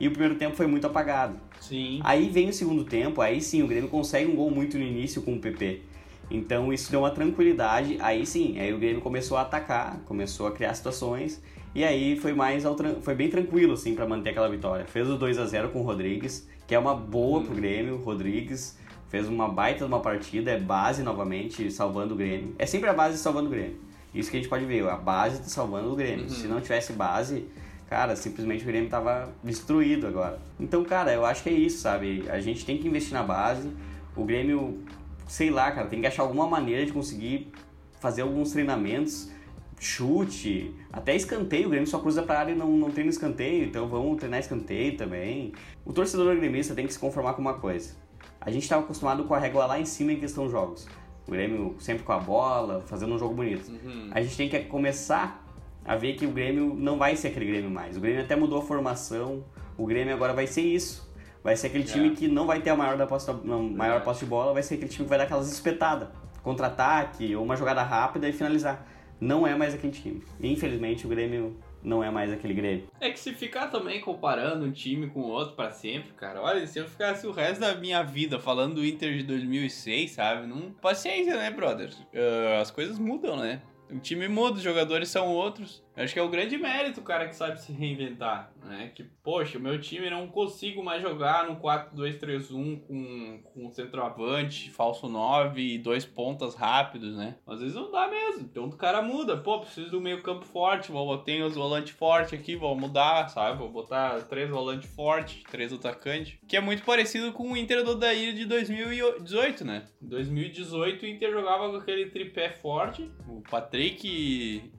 E 0.00 0.08
o 0.08 0.10
primeiro 0.10 0.36
tempo 0.36 0.56
foi 0.56 0.66
muito 0.66 0.86
apagado. 0.86 1.38
Sim. 1.60 2.00
Aí 2.02 2.28
vem 2.28 2.48
o 2.48 2.52
segundo 2.52 2.84
tempo, 2.84 3.20
aí 3.20 3.40
sim, 3.40 3.62
o 3.62 3.68
Grêmio 3.68 3.88
consegue 3.88 4.30
um 4.30 4.34
gol 4.34 4.50
muito 4.50 4.76
no 4.78 4.84
início 4.84 5.22
com 5.22 5.34
o 5.34 5.38
PP. 5.38 5.82
Então 6.30 6.72
isso 6.72 6.90
deu 6.90 7.00
uma 7.00 7.10
tranquilidade, 7.10 7.98
aí 8.00 8.24
sim, 8.24 8.58
aí 8.58 8.72
o 8.72 8.78
Grêmio 8.78 9.02
começou 9.02 9.36
a 9.36 9.42
atacar, 9.42 10.00
começou 10.06 10.46
a 10.46 10.52
criar 10.52 10.72
situações, 10.74 11.42
e 11.74 11.84
aí 11.84 12.16
foi 12.16 12.32
mais 12.32 12.64
foi 13.02 13.14
bem 13.14 13.28
tranquilo 13.28 13.74
assim 13.74 13.94
para 13.94 14.06
manter 14.06 14.30
aquela 14.30 14.48
vitória. 14.48 14.86
Fez 14.86 15.08
o 15.08 15.16
2 15.16 15.38
a 15.38 15.44
0 15.44 15.68
com 15.68 15.80
o 15.80 15.82
Rodrigues, 15.82 16.48
que 16.66 16.74
é 16.74 16.78
uma 16.78 16.94
boa 16.94 17.42
pro 17.42 17.54
Grêmio, 17.54 17.98
Rodrigues 17.98 18.78
fez 19.12 19.28
uma 19.28 19.46
baita 19.46 19.80
de 19.80 19.84
uma 19.84 20.00
partida, 20.00 20.52
é 20.52 20.58
base 20.58 21.02
novamente 21.02 21.70
salvando 21.70 22.14
o 22.14 22.16
Grêmio. 22.16 22.54
É 22.58 22.64
sempre 22.64 22.88
a 22.88 22.94
base 22.94 23.18
salvando 23.18 23.48
o 23.48 23.50
Grêmio. 23.50 23.76
Isso 24.14 24.30
que 24.30 24.38
a 24.38 24.40
gente 24.40 24.48
pode 24.48 24.64
ver, 24.64 24.88
a 24.88 24.96
base 24.96 25.36
tá 25.36 25.48
salvando 25.48 25.92
o 25.92 25.94
Grêmio. 25.94 26.22
Uhum. 26.22 26.30
Se 26.30 26.48
não 26.48 26.62
tivesse 26.62 26.94
base, 26.94 27.44
cara, 27.90 28.16
simplesmente 28.16 28.64
o 28.64 28.66
Grêmio 28.66 28.88
tava 28.88 29.30
destruído 29.44 30.06
agora. 30.06 30.40
Então, 30.58 30.82
cara, 30.82 31.12
eu 31.12 31.26
acho 31.26 31.42
que 31.42 31.50
é 31.50 31.52
isso, 31.52 31.82
sabe? 31.82 32.24
A 32.30 32.40
gente 32.40 32.64
tem 32.64 32.78
que 32.78 32.88
investir 32.88 33.12
na 33.12 33.22
base. 33.22 33.70
O 34.16 34.24
Grêmio, 34.24 34.82
sei 35.28 35.50
lá, 35.50 35.70
cara, 35.70 35.88
tem 35.88 36.00
que 36.00 36.06
achar 36.06 36.22
alguma 36.22 36.46
maneira 36.46 36.86
de 36.86 36.90
conseguir 36.90 37.52
fazer 38.00 38.22
alguns 38.22 38.52
treinamentos, 38.52 39.30
chute, 39.78 40.74
até 40.90 41.14
escanteio. 41.14 41.66
O 41.66 41.70
Grêmio 41.70 41.86
só 41.86 41.98
cruza 41.98 42.22
pra 42.22 42.38
área 42.38 42.52
e 42.52 42.56
não, 42.56 42.70
não 42.78 42.90
treina 42.90 43.10
escanteio, 43.10 43.66
então 43.66 43.86
vamos 43.88 44.16
treinar 44.16 44.40
escanteio 44.40 44.96
também. 44.96 45.52
O 45.84 45.92
torcedor 45.92 46.34
gremista 46.34 46.74
tem 46.74 46.86
que 46.86 46.94
se 46.94 46.98
conformar 46.98 47.34
com 47.34 47.42
uma 47.42 47.54
coisa. 47.54 48.00
A 48.44 48.50
gente 48.50 48.62
estava 48.64 48.82
acostumado 48.82 49.24
com 49.24 49.34
a 49.34 49.38
régua 49.38 49.66
lá 49.66 49.78
em 49.78 49.84
cima 49.84 50.12
em 50.12 50.18
questão 50.20 50.46
de 50.46 50.52
jogos. 50.52 50.86
O 51.26 51.30
Grêmio 51.30 51.76
sempre 51.78 52.02
com 52.02 52.12
a 52.12 52.18
bola, 52.18 52.82
fazendo 52.86 53.14
um 53.14 53.18
jogo 53.18 53.34
bonito. 53.34 53.68
Uhum. 53.70 54.10
A 54.12 54.20
gente 54.20 54.36
tem 54.36 54.48
que 54.48 54.58
começar 54.64 55.44
a 55.84 55.94
ver 55.96 56.14
que 56.14 56.26
o 56.26 56.30
Grêmio 56.30 56.74
não 56.74 56.98
vai 56.98 57.14
ser 57.16 57.28
aquele 57.28 57.46
Grêmio 57.46 57.70
mais. 57.70 57.96
O 57.96 58.00
Grêmio 58.00 58.22
até 58.22 58.34
mudou 58.34 58.58
a 58.58 58.62
formação. 58.62 59.44
O 59.78 59.86
Grêmio 59.86 60.12
agora 60.12 60.32
vai 60.32 60.46
ser 60.46 60.62
isso. 60.62 61.10
Vai 61.42 61.56
ser 61.56 61.68
aquele 61.68 61.84
time 61.84 62.08
É. 62.08 62.10
que 62.14 62.28
não 62.28 62.46
vai 62.46 62.60
ter 62.60 62.70
a 62.70 62.76
maior, 62.76 62.96
da 62.96 63.06
posse, 63.06 63.26
da- 63.28 63.32
não, 63.34 63.62
maior 63.62 63.76
Verdade. 63.94 64.04
posse 64.04 64.20
de 64.20 64.26
bola, 64.26 64.52
vai 64.52 64.62
ser 64.62 64.74
aquele 64.74 64.90
time 64.90 65.04
que 65.04 65.08
vai 65.08 65.18
dar 65.18 65.24
aquelas 65.24 65.50
espetadas. 65.52 66.08
contra-ataque 66.42 67.36
ou 67.36 67.44
uma 67.44 67.54
jogada 67.56 67.84
rápida 67.84 68.28
e 68.28 68.32
finalizar. 68.32 68.84
Não 69.20 69.46
é 69.46 69.54
mais 69.56 69.74
aquele 69.74 69.92
time. 69.92 70.22
Infelizmente 70.42 71.06
o 71.06 71.08
Grêmio 71.08 71.56
não 71.82 72.02
é 72.02 72.10
mais 72.10 72.32
aquele 72.32 72.54
Grêmio. 72.54 72.88
É 73.00 73.10
que 73.10 73.18
se 73.18 73.32
ficar 73.34 73.68
também 73.68 74.00
comparando 74.00 74.64
um 74.64 74.72
time 74.72 75.08
com 75.08 75.20
o 75.20 75.28
outro 75.28 75.54
para 75.54 75.70
sempre, 75.70 76.12
cara, 76.12 76.40
olha, 76.40 76.66
se 76.66 76.78
eu 76.78 76.88
ficasse 76.88 77.26
o 77.26 77.32
resto 77.32 77.60
da 77.60 77.74
minha 77.74 78.02
vida 78.02 78.38
falando 78.38 78.76
do 78.76 78.86
Inter 78.86 79.16
de 79.16 79.22
2006, 79.24 80.12
sabe? 80.12 80.46
Não... 80.46 80.72
Paciência, 80.72 81.36
né, 81.36 81.50
brother? 81.50 81.90
Uh, 82.12 82.60
as 82.60 82.70
coisas 82.70 82.98
mudam, 82.98 83.36
né? 83.36 83.62
O 83.90 83.98
time 83.98 84.26
muda, 84.26 84.56
os 84.56 84.62
jogadores 84.62 85.10
são 85.10 85.28
outros. 85.28 85.84
Acho 85.96 86.14
que 86.14 86.18
é 86.18 86.22
o 86.22 86.28
grande 86.28 86.56
mérito 86.56 87.00
o 87.00 87.04
cara 87.04 87.28
que 87.28 87.36
sabe 87.36 87.60
se 87.60 87.72
reinventar, 87.72 88.52
né? 88.64 88.90
Que, 88.94 89.04
poxa, 89.22 89.58
o 89.58 89.60
meu 89.60 89.80
time 89.80 90.08
não 90.08 90.26
consigo 90.26 90.82
mais 90.82 91.02
jogar 91.02 91.46
no 91.46 91.56
4-2-3-1 91.56 92.80
com, 92.86 93.42
com 93.52 93.70
centroavante, 93.70 94.70
falso 94.70 95.08
9 95.08 95.60
e 95.60 95.78
dois 95.78 96.04
pontas 96.04 96.54
rápidos, 96.54 97.16
né? 97.16 97.36
Às 97.46 97.60
vezes 97.60 97.74
não 97.74 97.90
dá 97.90 98.08
mesmo. 98.08 98.42
Então 98.42 98.64
o 98.64 98.76
cara 98.76 99.02
muda. 99.02 99.36
Pô, 99.36 99.60
preciso 99.60 99.90
do 99.90 100.00
meio 100.00 100.22
campo 100.22 100.46
forte, 100.46 100.90
vou 100.90 101.06
botar 101.06 101.32
os 101.46 101.54
volantes 101.54 101.92
fortes 101.92 102.38
aqui, 102.38 102.56
vou 102.56 102.74
mudar, 102.74 103.28
sabe? 103.28 103.58
Vou 103.58 103.70
botar 103.70 104.20
três 104.22 104.48
volantes 104.48 104.92
fortes, 104.94 105.42
três 105.50 105.72
atacantes. 105.72 106.38
Que 106.48 106.56
é 106.56 106.60
muito 106.60 106.82
parecido 106.82 107.32
com 107.32 107.52
o 107.52 107.56
Inter 107.56 107.84
do 107.84 107.94
Daíra 107.94 108.32
de 108.32 108.46
2018, 108.46 109.64
né? 109.64 109.84
Em 110.00 110.08
2018 110.08 111.04
o 111.04 111.08
Inter 111.08 111.30
jogava 111.32 111.70
com 111.70 111.76
aquele 111.76 112.06
tripé 112.06 112.50
forte, 112.50 113.10
o 113.28 113.42
Patrick 113.42 114.70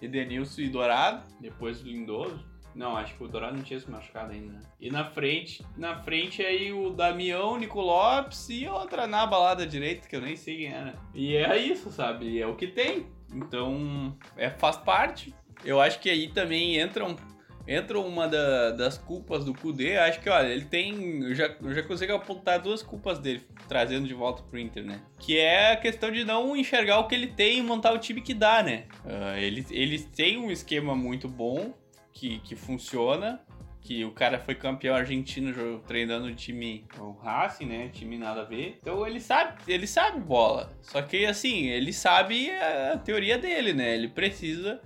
Edenilson 0.00 0.62
e 0.62 0.68
Dourado, 0.68 1.22
depois 1.40 1.82
o 1.82 1.86
Lindoso. 1.86 2.46
Não, 2.74 2.96
acho 2.96 3.16
que 3.16 3.24
o 3.24 3.28
Dourado 3.28 3.56
não 3.56 3.64
tinha 3.64 3.80
se 3.80 3.90
machucado 3.90 4.32
ainda, 4.32 4.52
né? 4.52 4.60
E 4.80 4.90
na 4.90 5.04
frente, 5.04 5.64
na 5.76 6.00
frente 6.02 6.42
aí 6.42 6.72
o 6.72 6.90
Damião, 6.90 7.58
Nico 7.58 7.80
Lopes 7.80 8.48
e 8.50 8.68
outra 8.68 9.06
na 9.06 9.26
balada 9.26 9.66
direita, 9.66 10.06
que 10.08 10.14
eu 10.14 10.20
nem 10.20 10.36
sei 10.36 10.58
quem 10.58 10.72
era. 10.72 10.94
E 11.12 11.34
é 11.36 11.56
isso, 11.56 11.90
sabe? 11.90 12.40
É 12.40 12.46
o 12.46 12.54
que 12.54 12.68
tem. 12.68 13.06
Então, 13.34 14.16
é, 14.36 14.48
faz 14.50 14.76
parte. 14.76 15.34
Eu 15.64 15.80
acho 15.80 15.98
que 15.98 16.08
aí 16.08 16.28
também 16.28 16.80
entram 16.80 17.16
entra 17.68 18.00
uma 18.00 18.26
da, 18.26 18.70
das 18.70 18.96
culpas 18.96 19.44
do 19.44 19.52
Kudê, 19.52 19.98
acho 19.98 20.20
que, 20.20 20.30
olha, 20.30 20.48
ele 20.48 20.64
tem. 20.64 21.22
Eu 21.22 21.34
já, 21.34 21.54
eu 21.62 21.74
já 21.74 21.82
consigo 21.82 22.14
apontar 22.14 22.58
duas 22.60 22.82
culpas 22.82 23.18
dele, 23.18 23.42
trazendo 23.68 24.08
de 24.08 24.14
volta 24.14 24.42
pro 24.42 24.58
Inter, 24.58 24.82
né? 24.82 25.02
Que 25.18 25.38
é 25.38 25.72
a 25.72 25.76
questão 25.76 26.10
de 26.10 26.24
não 26.24 26.56
enxergar 26.56 26.98
o 26.98 27.06
que 27.06 27.14
ele 27.14 27.26
tem 27.26 27.58
e 27.58 27.62
montar 27.62 27.92
o 27.92 27.98
time 27.98 28.22
que 28.22 28.32
dá, 28.32 28.62
né? 28.62 28.84
Uh, 29.04 29.36
ele, 29.36 29.66
ele 29.70 29.98
tem 29.98 30.38
um 30.38 30.50
esquema 30.50 30.96
muito 30.96 31.28
bom, 31.28 31.74
que, 32.12 32.38
que 32.38 32.56
funciona. 32.56 33.40
Que 33.80 34.04
o 34.04 34.10
cara 34.10 34.38
foi 34.38 34.54
campeão 34.54 34.94
argentino 34.94 35.78
treinando 35.86 36.26
o 36.26 36.34
time 36.34 36.84
o 36.98 37.12
Racing, 37.12 37.64
né? 37.64 37.88
Time 37.88 38.18
nada 38.18 38.42
a 38.42 38.44
ver. 38.44 38.76
Então 38.82 39.06
ele 39.06 39.18
sabe, 39.18 39.56
ele 39.66 39.86
sabe 39.86 40.20
bola. 40.20 40.76
Só 40.82 41.00
que 41.00 41.24
assim, 41.24 41.68
ele 41.68 41.90
sabe 41.92 42.50
a 42.50 42.98
teoria 42.98 43.38
dele, 43.38 43.72
né? 43.72 43.94
Ele 43.94 44.08
precisa 44.08 44.82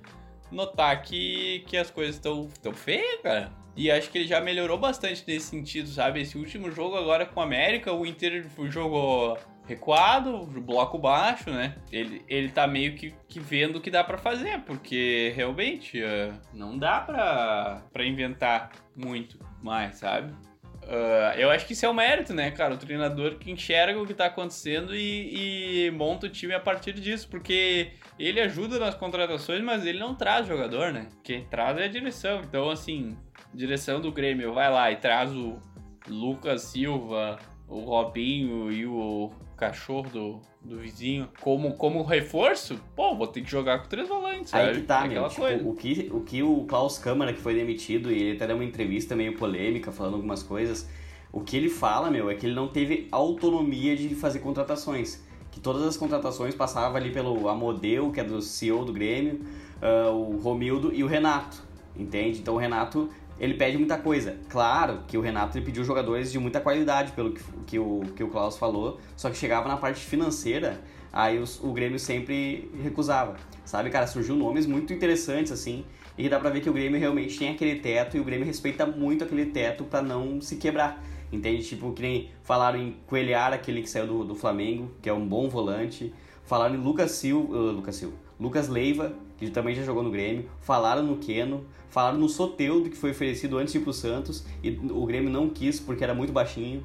notar 0.52 1.02
que, 1.02 1.64
que 1.66 1.76
as 1.76 1.90
coisas 1.90 2.16
estão 2.16 2.48
tão 2.60 2.72
feias, 2.72 3.20
cara. 3.22 3.52
E 3.74 3.90
acho 3.90 4.10
que 4.10 4.18
ele 4.18 4.28
já 4.28 4.40
melhorou 4.40 4.78
bastante 4.78 5.24
nesse 5.26 5.46
sentido, 5.46 5.88
sabe? 5.88 6.20
Esse 6.20 6.36
último 6.36 6.70
jogo 6.70 6.96
agora 6.96 7.24
com 7.24 7.40
o 7.40 7.42
América, 7.42 7.92
o 7.92 8.04
Inter 8.04 8.46
jogou 8.68 9.38
recuado, 9.66 10.44
bloco 10.44 10.98
baixo, 10.98 11.50
né? 11.50 11.76
Ele, 11.90 12.22
ele 12.28 12.50
tá 12.50 12.66
meio 12.66 12.94
que, 12.94 13.14
que 13.28 13.40
vendo 13.40 13.76
o 13.76 13.80
que 13.80 13.90
dá 13.90 14.04
para 14.04 14.18
fazer, 14.18 14.60
porque 14.60 15.32
realmente 15.34 16.02
uh, 16.02 16.38
não 16.52 16.76
dá 16.76 17.00
pra 17.00 18.04
inventar 18.04 18.72
muito 18.94 19.38
mais, 19.62 19.96
sabe? 19.96 20.34
Uh, 20.82 21.38
eu 21.38 21.50
acho 21.50 21.64
que 21.64 21.74
isso 21.74 21.86
é 21.86 21.88
o 21.88 21.92
um 21.92 21.94
mérito, 21.94 22.34
né, 22.34 22.50
cara? 22.50 22.74
O 22.74 22.76
treinador 22.76 23.36
que 23.36 23.50
enxerga 23.50 24.00
o 24.00 24.06
que 24.06 24.14
tá 24.14 24.26
acontecendo 24.26 24.94
e, 24.94 25.86
e, 25.86 25.90
monta 25.92 26.26
o 26.26 26.30
time 26.30 26.54
a 26.54 26.60
partir 26.60 26.92
disso, 26.94 27.28
porque 27.28 27.92
ele 28.18 28.40
ajuda 28.40 28.78
nas 28.78 28.94
contratações, 28.94 29.62
mas 29.62 29.86
ele 29.86 29.98
não 29.98 30.14
traz 30.14 30.46
jogador, 30.46 30.92
né? 30.92 31.08
Quem 31.22 31.44
traz 31.44 31.78
é 31.78 31.84
a 31.84 31.88
direção. 31.88 32.40
Então, 32.42 32.68
assim, 32.68 33.16
direção 33.54 34.00
do 34.00 34.10
Grêmio 34.10 34.52
vai 34.52 34.70
lá 34.70 34.90
e 34.90 34.96
traz 34.96 35.32
o 35.32 35.60
Lucas 36.08 36.62
Silva, 36.62 37.38
o 37.68 37.80
Robinho 37.80 38.70
e 38.72 38.84
o 38.84 39.30
cachorro 39.62 40.10
do, 40.10 40.40
do 40.60 40.78
vizinho 40.78 41.28
como, 41.40 41.74
como 41.74 42.02
reforço, 42.02 42.80
pô, 42.96 43.14
vou 43.14 43.28
ter 43.28 43.42
que 43.42 43.50
jogar 43.50 43.78
com 43.80 43.88
três 43.88 44.08
volantes, 44.08 44.50
sabe? 44.50 44.70
Aí 44.70 44.74
que 44.74 44.82
tá, 44.82 45.06
meu, 45.06 45.28
tipo, 45.28 45.44
o, 45.68 45.76
que, 45.76 46.10
o 46.12 46.20
que 46.20 46.42
o 46.42 46.64
Klaus 46.64 46.98
Câmara, 46.98 47.32
que 47.32 47.40
foi 47.40 47.54
demitido, 47.54 48.10
e 48.10 48.20
ele 48.20 48.36
até 48.36 48.48
deu 48.48 48.56
uma 48.56 48.64
entrevista 48.64 49.14
meio 49.14 49.36
polêmica, 49.36 49.92
falando 49.92 50.14
algumas 50.14 50.42
coisas, 50.42 50.90
o 51.30 51.40
que 51.40 51.56
ele 51.56 51.68
fala, 51.68 52.10
meu, 52.10 52.28
é 52.28 52.34
que 52.34 52.44
ele 52.44 52.56
não 52.56 52.66
teve 52.66 53.06
autonomia 53.12 53.94
de 53.96 54.12
fazer 54.16 54.40
contratações. 54.40 55.22
Que 55.52 55.60
todas 55.60 55.82
as 55.82 55.96
contratações 55.96 56.56
passavam 56.56 56.96
ali 56.96 57.12
pelo 57.12 57.48
Amodeu, 57.48 58.10
que 58.10 58.18
é 58.18 58.24
do 58.24 58.42
CEO 58.42 58.84
do 58.84 58.92
Grêmio, 58.92 59.42
uh, 59.80 60.10
o 60.10 60.40
Romildo 60.40 60.92
e 60.92 61.04
o 61.04 61.06
Renato, 61.06 61.62
entende? 61.96 62.40
Então 62.40 62.54
o 62.54 62.58
Renato 62.58 63.08
ele 63.42 63.54
pede 63.54 63.76
muita 63.76 63.98
coisa. 63.98 64.36
Claro 64.48 65.00
que 65.08 65.18
o 65.18 65.20
Renato 65.20 65.58
ele 65.58 65.64
pediu 65.66 65.82
jogadores 65.82 66.30
de 66.30 66.38
muita 66.38 66.60
qualidade, 66.60 67.10
pelo 67.10 67.32
que, 67.32 67.42
que, 67.66 67.76
o, 67.76 68.02
que 68.14 68.22
o 68.22 68.28
Klaus 68.28 68.56
falou, 68.56 69.00
só 69.16 69.28
que 69.28 69.36
chegava 69.36 69.66
na 69.66 69.76
parte 69.76 70.00
financeira, 70.00 70.80
aí 71.12 71.40
os, 71.40 71.60
o 71.60 71.72
Grêmio 71.72 71.98
sempre 71.98 72.70
recusava. 72.80 73.34
Sabe, 73.64 73.90
cara, 73.90 74.06
surgiu 74.06 74.36
nomes 74.36 74.64
muito 74.64 74.92
interessantes 74.92 75.50
assim, 75.50 75.84
e 76.16 76.28
dá 76.28 76.38
pra 76.38 76.50
ver 76.50 76.60
que 76.60 76.70
o 76.70 76.72
Grêmio 76.72 77.00
realmente 77.00 77.36
tem 77.36 77.48
aquele 77.48 77.80
teto 77.80 78.16
e 78.16 78.20
o 78.20 78.24
Grêmio 78.24 78.46
respeita 78.46 78.86
muito 78.86 79.24
aquele 79.24 79.46
teto 79.46 79.82
para 79.82 80.00
não 80.00 80.40
se 80.40 80.54
quebrar. 80.54 81.02
Entende? 81.32 81.64
Tipo, 81.64 81.92
que 81.92 82.02
nem 82.02 82.30
falaram 82.44 82.78
em 82.78 82.96
Coelhar, 83.08 83.52
aquele 83.52 83.82
que 83.82 83.90
saiu 83.90 84.06
do, 84.06 84.24
do 84.24 84.34
Flamengo, 84.36 84.92
que 85.02 85.08
é 85.08 85.12
um 85.12 85.26
bom 85.26 85.48
volante. 85.48 86.14
Falaram 86.44 86.76
em 86.76 86.78
Lucas 86.78 87.12
Silva, 87.12 87.56
uh, 87.56 87.72
Lucas 87.72 87.96
Silva, 87.96 88.14
Lucas 88.42 88.68
Leiva, 88.68 89.12
que 89.38 89.48
também 89.50 89.74
já 89.74 89.82
jogou 89.82 90.02
no 90.02 90.10
Grêmio. 90.10 90.48
Falaram 90.60 91.04
no 91.04 91.16
Keno. 91.16 91.64
Falaram 91.88 92.18
no 92.18 92.28
Soteudo, 92.28 92.88
que 92.88 92.96
foi 92.96 93.10
oferecido 93.10 93.58
antes 93.58 93.72
de 93.72 93.78
ir 93.78 93.82
pro 93.82 93.92
Santos, 93.92 94.46
e 94.62 94.70
o 94.70 95.04
Grêmio 95.04 95.28
não 95.28 95.50
quis 95.50 95.78
porque 95.78 96.02
era 96.02 96.14
muito 96.14 96.32
baixinho. 96.32 96.82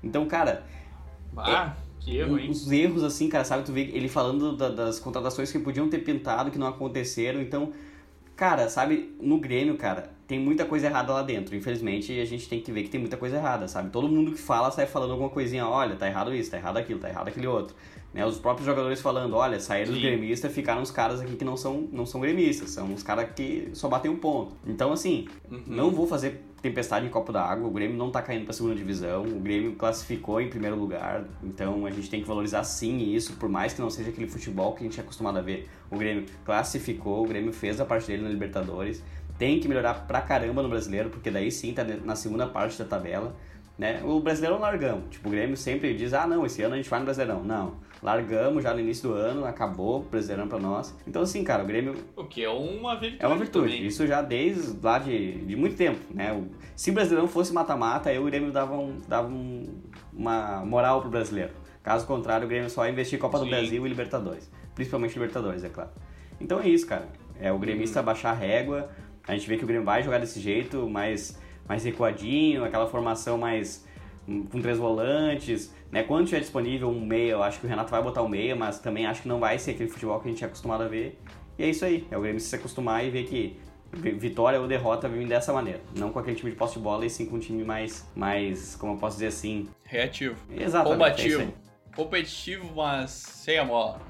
Então, 0.00 0.26
cara. 0.26 0.64
Ah, 1.36 1.74
é, 1.76 2.00
que 2.00 2.16
erro, 2.16 2.38
hein? 2.38 2.50
Os 2.50 2.70
erros, 2.70 3.02
assim, 3.02 3.28
cara, 3.28 3.44
sabe? 3.44 3.64
Tu 3.64 3.72
vê 3.72 3.80
ele 3.80 4.08
falando 4.08 4.56
da, 4.56 4.68
das 4.68 5.00
contratações 5.00 5.50
que 5.50 5.58
podiam 5.58 5.90
ter 5.90 5.98
pintado, 5.98 6.52
que 6.52 6.58
não 6.58 6.68
aconteceram. 6.68 7.42
Então, 7.42 7.72
cara, 8.36 8.68
sabe? 8.68 9.16
No 9.20 9.40
Grêmio, 9.40 9.76
cara, 9.76 10.13
tem 10.26 10.38
muita 10.38 10.64
coisa 10.64 10.86
errada 10.86 11.12
lá 11.12 11.22
dentro. 11.22 11.54
Infelizmente, 11.54 12.18
a 12.18 12.24
gente 12.24 12.48
tem 12.48 12.60
que 12.60 12.72
ver 12.72 12.84
que 12.84 12.88
tem 12.88 13.00
muita 13.00 13.16
coisa 13.16 13.36
errada, 13.36 13.68
sabe? 13.68 13.90
Todo 13.90 14.08
mundo 14.08 14.32
que 14.32 14.38
fala 14.38 14.70
sai 14.70 14.86
falando 14.86 15.12
alguma 15.12 15.28
coisinha, 15.28 15.66
olha, 15.66 15.96
tá 15.96 16.06
errado 16.06 16.34
isso, 16.34 16.50
tá 16.50 16.56
errado 16.56 16.76
aquilo, 16.78 16.98
tá 16.98 17.08
errado 17.08 17.28
aquele 17.28 17.46
outro. 17.46 17.74
Né, 18.12 18.24
os 18.24 18.38
próprios 18.38 18.64
jogadores 18.64 19.00
falando, 19.00 19.34
olha, 19.34 19.58
saíram 19.58 19.92
dos 19.92 20.00
gremistas, 20.00 20.52
ficaram 20.52 20.80
os 20.80 20.90
caras 20.92 21.20
aqui 21.20 21.34
que 21.34 21.44
não 21.44 21.56
são, 21.56 21.88
não 21.92 22.06
são 22.06 22.20
gremistas, 22.20 22.70
são 22.70 22.94
os 22.94 23.02
caras 23.02 23.28
que 23.34 23.70
só 23.72 23.88
batem 23.88 24.08
um 24.08 24.16
ponto. 24.16 24.54
Então, 24.64 24.92
assim, 24.92 25.26
uhum. 25.50 25.62
não 25.66 25.90
vou 25.90 26.06
fazer 26.06 26.40
tempestade 26.62 27.04
em 27.04 27.10
copo 27.10 27.30
d'água, 27.30 27.66
o 27.68 27.70
Grêmio 27.70 27.96
não 27.96 28.10
tá 28.10 28.22
caindo 28.22 28.44
pra 28.44 28.54
segunda 28.54 28.74
divisão, 28.74 29.24
o 29.24 29.40
Grêmio 29.40 29.74
classificou 29.74 30.40
em 30.40 30.48
primeiro 30.48 30.76
lugar, 30.76 31.24
então 31.42 31.84
a 31.84 31.90
gente 31.90 32.08
tem 32.08 32.22
que 32.22 32.26
valorizar 32.26 32.64
sim 32.64 33.12
isso, 33.12 33.34
por 33.34 33.50
mais 33.50 33.74
que 33.74 33.82
não 33.82 33.90
seja 33.90 34.08
aquele 34.08 34.28
futebol 34.28 34.72
que 34.72 34.80
a 34.80 34.84
gente 34.84 34.98
é 34.98 35.02
acostumado 35.02 35.36
a 35.36 35.42
ver. 35.42 35.68
O 35.90 35.98
Grêmio 35.98 36.24
classificou, 36.42 37.22
o 37.22 37.28
Grêmio 37.28 37.52
fez 37.52 37.80
a 37.80 37.84
parte 37.84 38.06
dele 38.06 38.22
na 38.22 38.30
Libertadores, 38.30 39.02
tem 39.38 39.58
que 39.60 39.68
melhorar 39.68 40.06
pra 40.06 40.20
caramba 40.20 40.62
no 40.62 40.68
brasileiro, 40.68 41.10
porque 41.10 41.30
daí 41.30 41.50
sim 41.50 41.72
tá 41.72 41.84
na 41.84 42.16
segunda 42.16 42.46
parte 42.46 42.78
da 42.78 42.84
tabela. 42.84 43.34
Né? 43.76 44.00
O 44.04 44.20
brasileiro 44.20 44.58
largamos. 44.60 45.10
Tipo, 45.10 45.28
o 45.28 45.32
Grêmio 45.32 45.56
sempre 45.56 45.94
diz: 45.94 46.14
ah, 46.14 46.26
não, 46.26 46.46
esse 46.46 46.62
ano 46.62 46.74
a 46.74 46.76
gente 46.76 46.88
vai 46.88 47.00
no 47.00 47.04
Brasileirão. 47.04 47.42
Não. 47.42 47.74
Largamos 48.00 48.62
já 48.62 48.72
no 48.72 48.80
início 48.80 49.08
do 49.08 49.14
ano, 49.14 49.44
acabou 49.44 50.00
o 50.00 50.02
Brasileirão 50.04 50.46
pra 50.46 50.58
nós. 50.58 50.94
Então, 51.06 51.22
assim, 51.22 51.42
cara, 51.42 51.64
o 51.64 51.66
Grêmio. 51.66 51.96
O 52.14 52.24
que 52.24 52.44
é 52.44 52.48
uma 52.48 52.94
virtude. 52.94 53.24
É 53.24 53.26
uma 53.26 53.36
virtude. 53.36 53.72
Também. 53.72 53.86
Isso 53.86 54.06
já 54.06 54.22
desde 54.22 54.78
lá 54.80 54.98
de, 54.98 55.44
de 55.44 55.56
muito 55.56 55.74
tempo, 55.74 55.98
né? 56.10 56.32
O, 56.32 56.46
se 56.76 56.90
o 56.90 56.94
Brasileirão 56.94 57.26
fosse 57.26 57.52
mata-mata, 57.52 58.10
aí 58.10 58.18
o 58.18 58.24
Grêmio 58.24 58.52
dava, 58.52 58.76
um, 58.76 59.00
dava 59.08 59.26
um, 59.26 59.80
uma 60.12 60.64
moral 60.64 61.00
pro 61.00 61.10
brasileiro. 61.10 61.50
Caso 61.82 62.06
contrário, 62.06 62.46
o 62.46 62.48
Grêmio 62.48 62.70
só 62.70 62.84
ia 62.84 62.92
investir 62.92 63.18
em 63.18 63.20
Copa 63.20 63.38
Sim. 63.38 63.44
do 63.44 63.50
Brasil 63.50 63.84
e 63.84 63.88
Libertadores. 63.88 64.48
Principalmente 64.74 65.14
Libertadores, 65.14 65.64
é 65.64 65.68
claro. 65.68 65.90
Então 66.40 66.60
é 66.60 66.68
isso, 66.68 66.86
cara. 66.86 67.08
É 67.40 67.52
o 67.52 67.58
gremista 67.58 68.00
uhum. 68.00 68.06
baixar 68.06 68.30
a 68.30 68.34
régua. 68.34 68.88
A 69.26 69.32
gente 69.32 69.48
vê 69.48 69.56
que 69.56 69.64
o 69.64 69.66
Grêmio 69.66 69.84
vai 69.84 70.02
jogar 70.02 70.18
desse 70.18 70.40
jeito, 70.40 70.88
mais, 70.88 71.38
mais 71.66 71.84
recuadinho, 71.84 72.64
aquela 72.64 72.86
formação 72.86 73.38
mais 73.38 73.86
com 74.26 74.60
três 74.60 74.78
volantes, 74.78 75.74
né? 75.90 76.02
Quando 76.02 76.26
tiver 76.26 76.40
disponível 76.40 76.88
um 76.88 77.00
meia, 77.00 77.32
eu 77.32 77.42
acho 77.42 77.60
que 77.60 77.66
o 77.66 77.68
Renato 77.68 77.90
vai 77.90 78.02
botar 78.02 78.22
o 78.22 78.26
um 78.26 78.28
meia, 78.28 78.56
mas 78.56 78.78
também 78.78 79.06
acho 79.06 79.22
que 79.22 79.28
não 79.28 79.38
vai 79.38 79.58
ser 79.58 79.72
aquele 79.72 79.90
futebol 79.90 80.18
que 80.20 80.28
a 80.28 80.30
gente 80.30 80.42
é 80.42 80.46
acostumado 80.46 80.82
a 80.82 80.88
ver. 80.88 81.18
E 81.58 81.62
é 81.62 81.68
isso 81.68 81.84
aí, 81.84 82.06
é 82.10 82.16
o 82.16 82.20
Grêmio 82.20 82.40
se 82.40 82.54
acostumar 82.54 83.04
e 83.04 83.10
ver 83.10 83.24
que 83.24 83.56
vitória 83.92 84.60
ou 84.60 84.66
derrota 84.66 85.08
vem 85.08 85.26
dessa 85.26 85.52
maneira. 85.52 85.80
Não 85.96 86.10
com 86.10 86.18
aquele 86.18 86.36
time 86.36 86.50
de 86.50 86.56
posse 86.56 86.74
de 86.74 86.80
bola, 86.80 87.06
e 87.06 87.10
sim 87.10 87.26
com 87.26 87.36
um 87.36 87.38
time 87.38 87.62
mais, 87.62 88.08
mais 88.14 88.74
como 88.76 88.94
eu 88.94 88.96
posso 88.96 89.16
dizer 89.16 89.28
assim... 89.28 89.68
Reativo. 89.84 90.36
Exatamente. 90.50 90.92
Combativo. 90.92 91.42
É 91.42 91.94
Competitivo, 91.94 92.74
mas 92.74 93.10
sem 93.10 93.58
a 93.58 93.64
bola. 93.64 94.00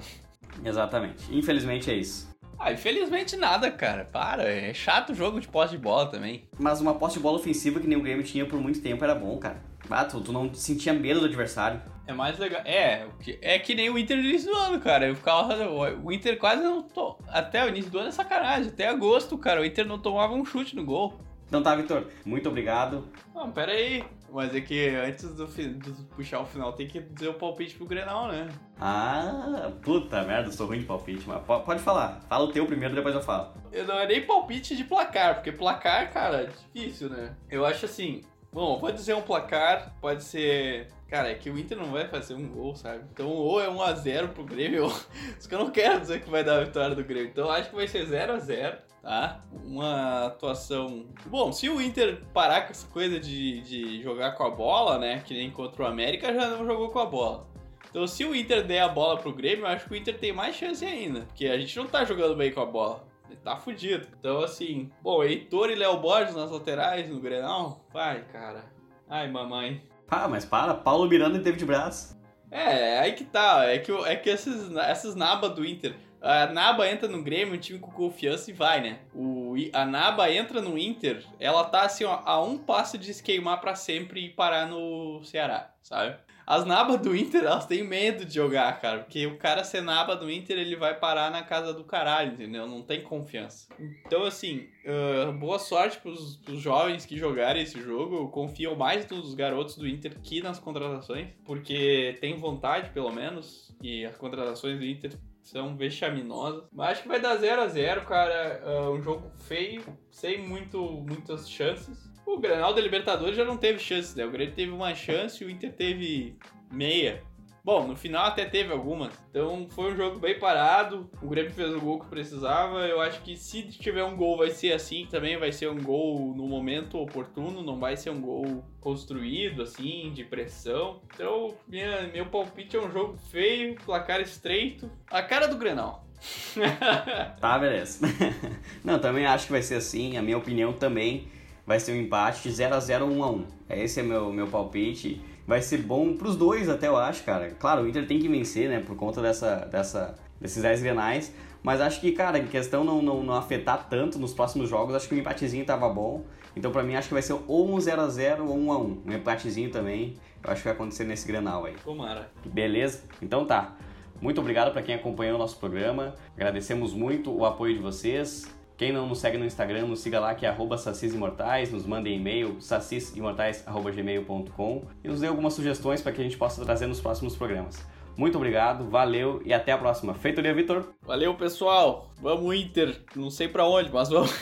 Exatamente. 0.64 1.37
Infelizmente 1.37 1.90
é 1.90 1.94
isso. 1.94 2.34
Ah, 2.64 2.72
infelizmente 2.72 3.37
nada, 3.37 3.70
cara. 3.70 4.09
Para, 4.11 4.44
é 4.44 4.72
chato 4.72 5.11
o 5.11 5.14
jogo 5.14 5.38
de 5.38 5.46
posse 5.46 5.72
de 5.72 5.79
bola 5.79 6.07
também. 6.07 6.44
Mas 6.59 6.81
uma 6.81 6.94
posse 6.94 7.16
de 7.16 7.20
bola 7.20 7.37
ofensiva 7.37 7.79
que 7.79 7.87
nem 7.87 7.98
o 7.98 8.00
Grêmio 8.00 8.24
tinha 8.24 8.46
por 8.46 8.59
muito 8.59 8.81
tempo 8.81 9.05
era 9.05 9.14
bom, 9.14 9.37
cara. 9.37 9.62
Ah, 9.90 10.03
tu, 10.03 10.18
tu 10.22 10.33
não 10.33 10.53
sentia 10.55 10.94
medo 10.94 11.20
do 11.20 11.27
adversário. 11.27 11.79
É 12.07 12.14
mais 12.14 12.38
legal. 12.38 12.62
É, 12.64 13.07
é 13.42 13.59
que 13.59 13.74
nem 13.74 13.90
o 13.90 13.98
Inter 13.98 14.16
no 14.16 14.22
início 14.22 14.50
do 14.50 14.57
ano, 14.57 14.81
cara. 14.81 15.09
Eu 15.09 15.14
ficava. 15.14 15.55
O 16.03 16.11
Inter 16.11 16.38
quase 16.38 16.62
não. 16.62 16.83
To... 16.85 17.18
Até 17.29 17.62
o 17.66 17.68
início 17.68 17.90
do 17.90 17.98
ano 17.98 18.09
é 18.09 18.12
sacanagem. 18.12 18.70
Até 18.70 18.88
agosto, 18.88 19.37
cara, 19.37 19.61
o 19.61 19.64
Inter 19.64 19.87
não 19.87 19.98
tomava 19.98 20.33
um 20.33 20.42
chute 20.42 20.74
no 20.74 20.87
gol. 20.87 21.20
Então 21.46 21.62
tá, 21.62 21.77
Vitor. 21.77 22.07
Muito 22.24 22.48
obrigado. 22.48 23.07
Não, 23.35 23.50
pera 23.50 23.72
aí. 23.72 24.03
Mas 24.35 24.53
é 24.53 24.61
que 24.61 24.88
antes 24.88 25.33
do, 25.33 25.47
do, 25.47 26.05
puxar 26.16 26.40
o 26.40 26.44
final 26.44 26.73
tem 26.73 26.88
que 26.88 26.99
dizer 26.99 27.29
o 27.29 27.35
palpite 27.35 27.77
pro 27.77 27.87
Grenal, 27.87 28.27
né? 28.27 28.49
Ah, 28.81 29.70
puta 29.81 30.25
merda, 30.25 30.51
sou 30.51 30.66
ruim 30.66 30.81
de 30.81 30.85
palpite, 30.85 31.25
mas 31.29 31.40
pode 31.44 31.81
falar. 31.81 32.20
Fala 32.29 32.44
o 32.44 32.53
teu 32.53 32.66
primeiro, 32.66 32.97
depois 32.97 33.14
eu 33.14 33.23
falo. 33.23 33.55
Eu 33.70 33.87
não 33.87 33.97
é 33.97 34.09
nem 34.09 34.27
palpite 34.27 34.75
de 34.75 34.83
placar, 34.83 35.37
porque 35.37 35.53
placar, 35.53 36.12
cara, 36.12 36.42
é 36.42 36.47
difícil, 36.47 37.11
né? 37.11 37.37
Eu 37.49 37.64
acho 37.64 37.85
assim. 37.85 38.23
Bom, 38.53 38.81
pode 38.81 38.97
dizer 38.97 39.14
um 39.14 39.23
placar, 39.23 39.94
pode 40.01 40.25
ser. 40.25 40.88
Cara, 41.09 41.31
é 41.31 41.35
que 41.35 41.51
o 41.51 41.59
Inter 41.59 41.79
não 41.79 41.93
vai 41.93 42.09
fazer 42.09 42.35
um 42.35 42.49
gol, 42.49 42.75
sabe? 42.75 43.05
Então, 43.12 43.29
ou 43.29 43.61
é 43.61 43.69
1x0 43.69 44.29
pro 44.29 44.45
Grêmio, 44.45 44.85
ou. 44.87 44.93
Isso 45.38 45.49
que 45.49 45.55
eu 45.55 45.59
não 45.59 45.71
quero 45.71 46.01
dizer 46.01 46.23
que 46.23 46.31
vai 46.31 46.43
dar 46.43 46.61
a 46.61 46.64
vitória 46.64 46.95
do 46.95 47.05
Grêmio. 47.05 47.29
Então, 47.29 47.51
acho 47.51 47.71
que 47.71 47.77
vai 47.77 47.87
ser 47.87 48.07
0x0 48.07 48.79
tá? 49.05 49.40
Uma 49.64 50.27
atuação. 50.27 51.07
Bom, 51.27 51.53
se 51.53 51.69
o 51.69 51.81
Inter 51.81 52.23
parar 52.33 52.62
com 52.62 52.71
essa 52.71 52.87
coisa 52.88 53.21
de, 53.21 53.61
de 53.61 54.03
jogar 54.03 54.33
com 54.33 54.45
a 54.45 54.51
bola, 54.51 54.99
né? 54.99 55.23
Que 55.25 55.35
nem 55.35 55.51
contra 55.51 55.85
o 55.85 55.87
América 55.87 56.33
já 56.33 56.49
não 56.49 56.64
jogou 56.67 56.88
com 56.88 56.99
a 56.99 57.07
bola. 57.07 57.47
Então, 57.90 58.09
se 58.09 58.25
o 58.25 58.35
Inter 58.35 58.67
der 58.67 58.81
a 58.81 58.88
bola 58.88 59.21
pro 59.21 59.33
Grêmio, 59.33 59.64
eu 59.64 59.69
acho 59.69 59.87
que 59.87 59.93
o 59.93 59.97
Inter 59.97 60.19
tem 60.19 60.33
mais 60.33 60.57
chance 60.57 60.85
ainda. 60.85 61.21
Porque 61.21 61.47
a 61.47 61.57
gente 61.57 61.77
não 61.77 61.87
tá 61.87 62.05
jogando 62.05 62.35
bem 62.35 62.51
com 62.51 62.61
a 62.61 62.67
bola. 62.67 63.07
Ele 63.29 63.38
tá 63.38 63.57
fudido. 63.57 64.09
Então, 64.19 64.43
assim, 64.43 64.90
bom, 65.01 65.23
Heitor 65.23 65.71
e 65.71 65.77
Léo 65.77 65.99
Borges 65.99 66.35
nas 66.35 66.51
laterais 66.51 67.09
no 67.09 67.21
Grenal. 67.21 67.85
Vai, 67.93 68.25
cara. 68.33 68.64
Ai, 69.09 69.31
mamãe. 69.31 69.81
Ah, 70.09 70.29
mas 70.29 70.45
para, 70.45 70.75
Paulo 70.75 71.09
Miranda 71.09 71.38
e 71.38 71.40
David 71.40 71.64
Braz. 71.64 72.19
É, 72.51 73.01
aí 73.01 73.12
que 73.12 73.25
tá. 73.25 73.64
É 73.64 73.79
que, 73.79 73.90
é 73.90 74.17
que 74.17 74.31
esses, 74.31 74.75
essas 74.77 75.14
nabas 75.14 75.55
do 75.55 75.64
Inter. 75.64 75.95
A 76.25 76.47
Naba 76.47 76.88
entra 76.88 77.07
no 77.07 77.23
Grêmio, 77.23 77.55
um 77.55 77.59
time 77.59 77.79
com 77.79 77.90
confiança 77.90 78.51
e 78.51 78.55
vai, 78.55 78.81
né? 78.81 79.01
O, 79.14 79.55
a 79.75 79.85
Naba 79.85 80.31
entra 80.31 80.62
no 80.62 80.79
Inter, 80.79 81.23
ela 81.38 81.64
tá 81.64 81.83
assim, 81.83 82.05
ó, 82.05 82.23
a 82.25 82.43
um 82.43 82.57
passo 82.57 82.97
de 82.97 83.12
se 83.12 83.23
queimar 83.23 83.61
pra 83.61 83.75
sempre 83.75 84.25
e 84.25 84.31
parar 84.31 84.67
no 84.67 85.23
Ceará, 85.23 85.75
sabe? 85.83 86.17
As 86.47 86.65
nabas 86.67 87.01
do 87.01 87.17
Inter, 87.17 87.43
elas 87.45 87.67
têm 87.67 87.83
medo 87.83 88.25
de 88.25 88.35
jogar, 88.35 88.81
cara. 88.81 89.01
Porque 89.01 89.27
o 89.27 89.39
cara 89.39 89.65
ser 89.65 89.81
naba 89.81 90.15
do 90.15 90.31
Inter, 90.31 90.59
ele 90.59 90.77
vai 90.77 90.95
parar 90.95 91.31
na 91.31 91.43
casa 91.43 91.73
do 91.73 91.85
caralho, 91.85 92.33
entendeu? 92.33 92.67
Não 92.67 92.83
tem 92.83 93.03
confiança. 93.03 93.69
Então, 94.07 94.25
assim, 94.25 94.69
uh, 94.85 95.33
boa 95.33 95.59
sorte 95.59 95.99
pros, 95.99 96.37
pros 96.37 96.61
jovens 96.61 97.07
que 97.07 97.17
jogarem 97.17 97.63
esse 97.63 97.81
jogo. 97.81 98.29
Confio 98.29 98.77
mais 98.77 99.09
nos 99.09 99.35
garotos 99.35 99.77
do 99.77 99.89
Inter 99.89 100.19
que 100.21 100.43
nas 100.43 100.59
contratações. 100.59 101.29
Porque 101.45 102.17
tem 102.21 102.37
vontade, 102.37 102.91
pelo 102.91 103.11
menos. 103.11 103.75
E 103.83 104.05
as 104.05 104.17
contratações 104.17 104.79
do 104.79 104.85
Inter 104.85 105.13
são 105.43 105.77
vexaminosas. 105.77 106.65
Mas 106.73 106.91
acho 106.91 107.03
que 107.03 107.09
vai 107.09 107.21
dar 107.21 107.37
0 107.37 107.63
a 107.63 107.69
0 107.69 108.05
cara. 108.05 108.63
Uh, 108.65 108.91
um 108.93 109.03
jogo 109.03 109.31
feio, 109.47 109.83
sem 110.11 110.47
muito, 110.47 110.79
muitas 110.79 111.49
chances. 111.49 112.13
O 112.27 112.39
Grenal 112.39 112.73
da 112.73 112.81
Libertadores 112.81 113.37
já 113.37 113.45
não 113.45 113.57
teve 113.57 113.79
chances, 113.79 114.15
né? 114.15 114.25
O 114.25 114.31
Grêmio 114.31 114.55
teve 114.55 114.73
uma 114.73 114.95
chance 114.95 115.43
e 115.43 115.47
o 115.47 115.51
Inter 115.51 115.73
teve 115.73 116.37
meia. 116.71 117.23
Bom, 117.65 117.87
no 117.87 117.97
final 117.97 118.27
até 118.27 118.45
teve 118.45 118.71
algumas. 118.71 119.15
Então 119.31 119.67
foi 119.71 119.91
um 119.91 119.97
jogo 119.97 120.19
bem 120.19 120.39
parado. 120.39 121.11
O 121.23 121.29
Grêmio 121.29 121.51
fez 121.51 121.75
o 121.75 121.81
gol 121.81 121.99
que 121.99 122.07
precisava. 122.07 122.87
Eu 122.87 123.01
acho 123.01 123.23
que 123.23 123.39
se 123.39 123.63
tiver 123.63 124.05
um 124.05 124.15
gol 124.15 124.37
vai 124.37 124.51
ser 124.51 124.73
assim 124.73 125.07
também. 125.11 125.39
Vai 125.39 125.51
ser 125.51 125.71
um 125.71 125.83
gol 125.83 126.35
no 126.37 126.47
momento 126.47 126.99
oportuno. 126.99 127.63
Não 127.63 127.81
vai 127.81 127.97
ser 127.97 128.11
um 128.11 128.21
gol 128.21 128.63
construído 128.81 129.63
assim, 129.63 130.13
de 130.13 130.25
pressão. 130.25 131.01
Então, 131.15 131.55
minha, 131.67 132.03
meu 132.09 132.27
palpite 132.27 132.77
é 132.77 132.81
um 132.81 132.91
jogo 132.91 133.17
feio, 133.31 133.77
placar 133.77 134.21
estreito. 134.21 134.91
A 135.11 135.23
cara 135.23 135.47
do 135.47 135.57
Grenal. 135.57 136.07
tá, 137.41 137.59
beleza. 137.59 138.07
Não, 138.85 138.99
também 138.99 139.25
acho 139.25 139.47
que 139.47 139.53
vai 139.53 139.63
ser 139.63 139.77
assim. 139.77 140.19
A 140.19 140.23
minha 140.23 140.37
opinião 140.37 140.75
também 140.75 141.29
vai 141.66 141.81
ser 141.81 141.92
um 141.92 141.96
empate 141.96 142.42
de 142.42 142.50
0 142.50 142.74
a 142.74 142.81
0 142.81 143.07
1 143.07 143.24
a 143.24 143.31
1 143.31 143.46
Esse 143.70 144.00
é 144.00 144.03
meu, 144.03 144.33
meu 144.33 144.46
palpite 144.46 145.20
vai 145.46 145.61
ser 145.61 145.79
bom 145.79 146.14
pros 146.14 146.37
dois 146.37 146.68
até, 146.68 146.88
eu 146.88 146.96
acho, 146.96 147.22
cara. 147.24 147.50
Claro, 147.50 147.83
o 147.83 147.88
Inter 147.88 148.07
tem 148.07 148.18
que 148.18 148.29
vencer, 148.29 148.68
né, 148.68 148.81
por 148.81 148.96
conta 148.96 149.20
dessa, 149.20 149.57
dessa, 149.66 150.14
desses 150.40 150.62
10 150.62 150.83
grenais, 150.83 151.35
mas 151.62 151.81
acho 151.81 152.00
que, 152.00 152.12
cara, 152.12 152.38
em 152.38 152.46
questão 152.46 152.85
não, 152.85 153.03
não, 153.03 153.22
não 153.22 153.35
afetar 153.35 153.88
tanto 153.88 154.18
nos 154.18 154.33
próximos 154.33 154.68
jogos, 154.68 154.94
acho 154.94 155.09
que 155.09 155.14
o 155.14 155.18
empatezinho 155.18 155.64
tava 155.64 155.88
bom. 155.88 156.24
Então, 156.57 156.70
pra 156.70 156.83
mim, 156.83 156.94
acho 156.94 157.09
que 157.09 157.14
vai 157.14 157.22
ser 157.22 157.37
ou 157.48 157.68
um 157.68 157.79
0x0 157.79 158.40
ou 158.40 158.57
1x1. 158.57 158.98
Um 159.07 159.12
empatezinho 159.12 159.70
também, 159.70 160.14
eu 160.42 160.50
acho 160.50 160.62
que 160.62 160.68
vai 160.68 160.74
acontecer 160.74 161.05
nesse 161.05 161.27
grenal 161.27 161.64
aí. 161.64 161.74
Tomara. 161.83 162.31
Beleza? 162.44 163.03
Então 163.20 163.44
tá. 163.44 163.77
Muito 164.20 164.40
obrigado 164.40 164.72
para 164.72 164.83
quem 164.83 164.94
acompanhou 164.94 165.35
o 165.35 165.38
nosso 165.38 165.59
programa. 165.59 166.14
Agradecemos 166.37 166.94
muito 166.94 167.35
o 167.35 167.44
apoio 167.44 167.74
de 167.74 167.81
vocês. 167.81 168.46
Quem 168.77 168.93
não 168.93 169.07
nos 169.07 169.21
segue 169.21 169.39
no 169.39 169.45
Instagram, 169.45 169.87
nos 169.87 170.01
siga 170.01 170.19
lá 170.19 170.35
que 170.35 170.45
é 170.45 170.49
arroba 170.49 170.77
sacisimortais, 170.77 171.71
nos 171.71 171.87
mandem 171.87 172.17
e-mail 172.17 172.57
sacisimortais.gmail.com 172.61 174.83
e 175.03 175.09
nos 175.09 175.21
dê 175.21 175.29
algumas 175.29 175.55
sugestões 175.55 176.03
para 176.03 176.11
que 176.11 176.21
a 176.21 176.25
gente 176.25 176.37
possa 176.37 176.65
trazer 176.65 176.89
nos 176.89 177.01
próximos 177.01 177.37
programas. 177.37 177.87
Muito 178.17 178.37
obrigado, 178.37 178.89
valeu 178.89 179.43
e 179.45 179.53
até 179.53 179.73
a 179.73 179.79
próxima. 179.79 180.15
Feitoria, 180.15 180.55
Vitor. 180.55 180.85
Valeu, 181.03 181.35
pessoal. 181.35 182.11
Vamos 182.21 182.55
Inter. 182.55 183.01
Não 183.15 183.31
sei 183.31 183.49
para 183.49 183.67
onde, 183.67 183.91
mas 183.93 184.09
vamos. 184.09 184.33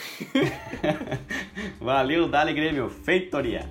valeu, 1.81 2.27
Dali 2.27 2.53
Grêmio. 2.53 2.89
Feitoria. 2.89 3.67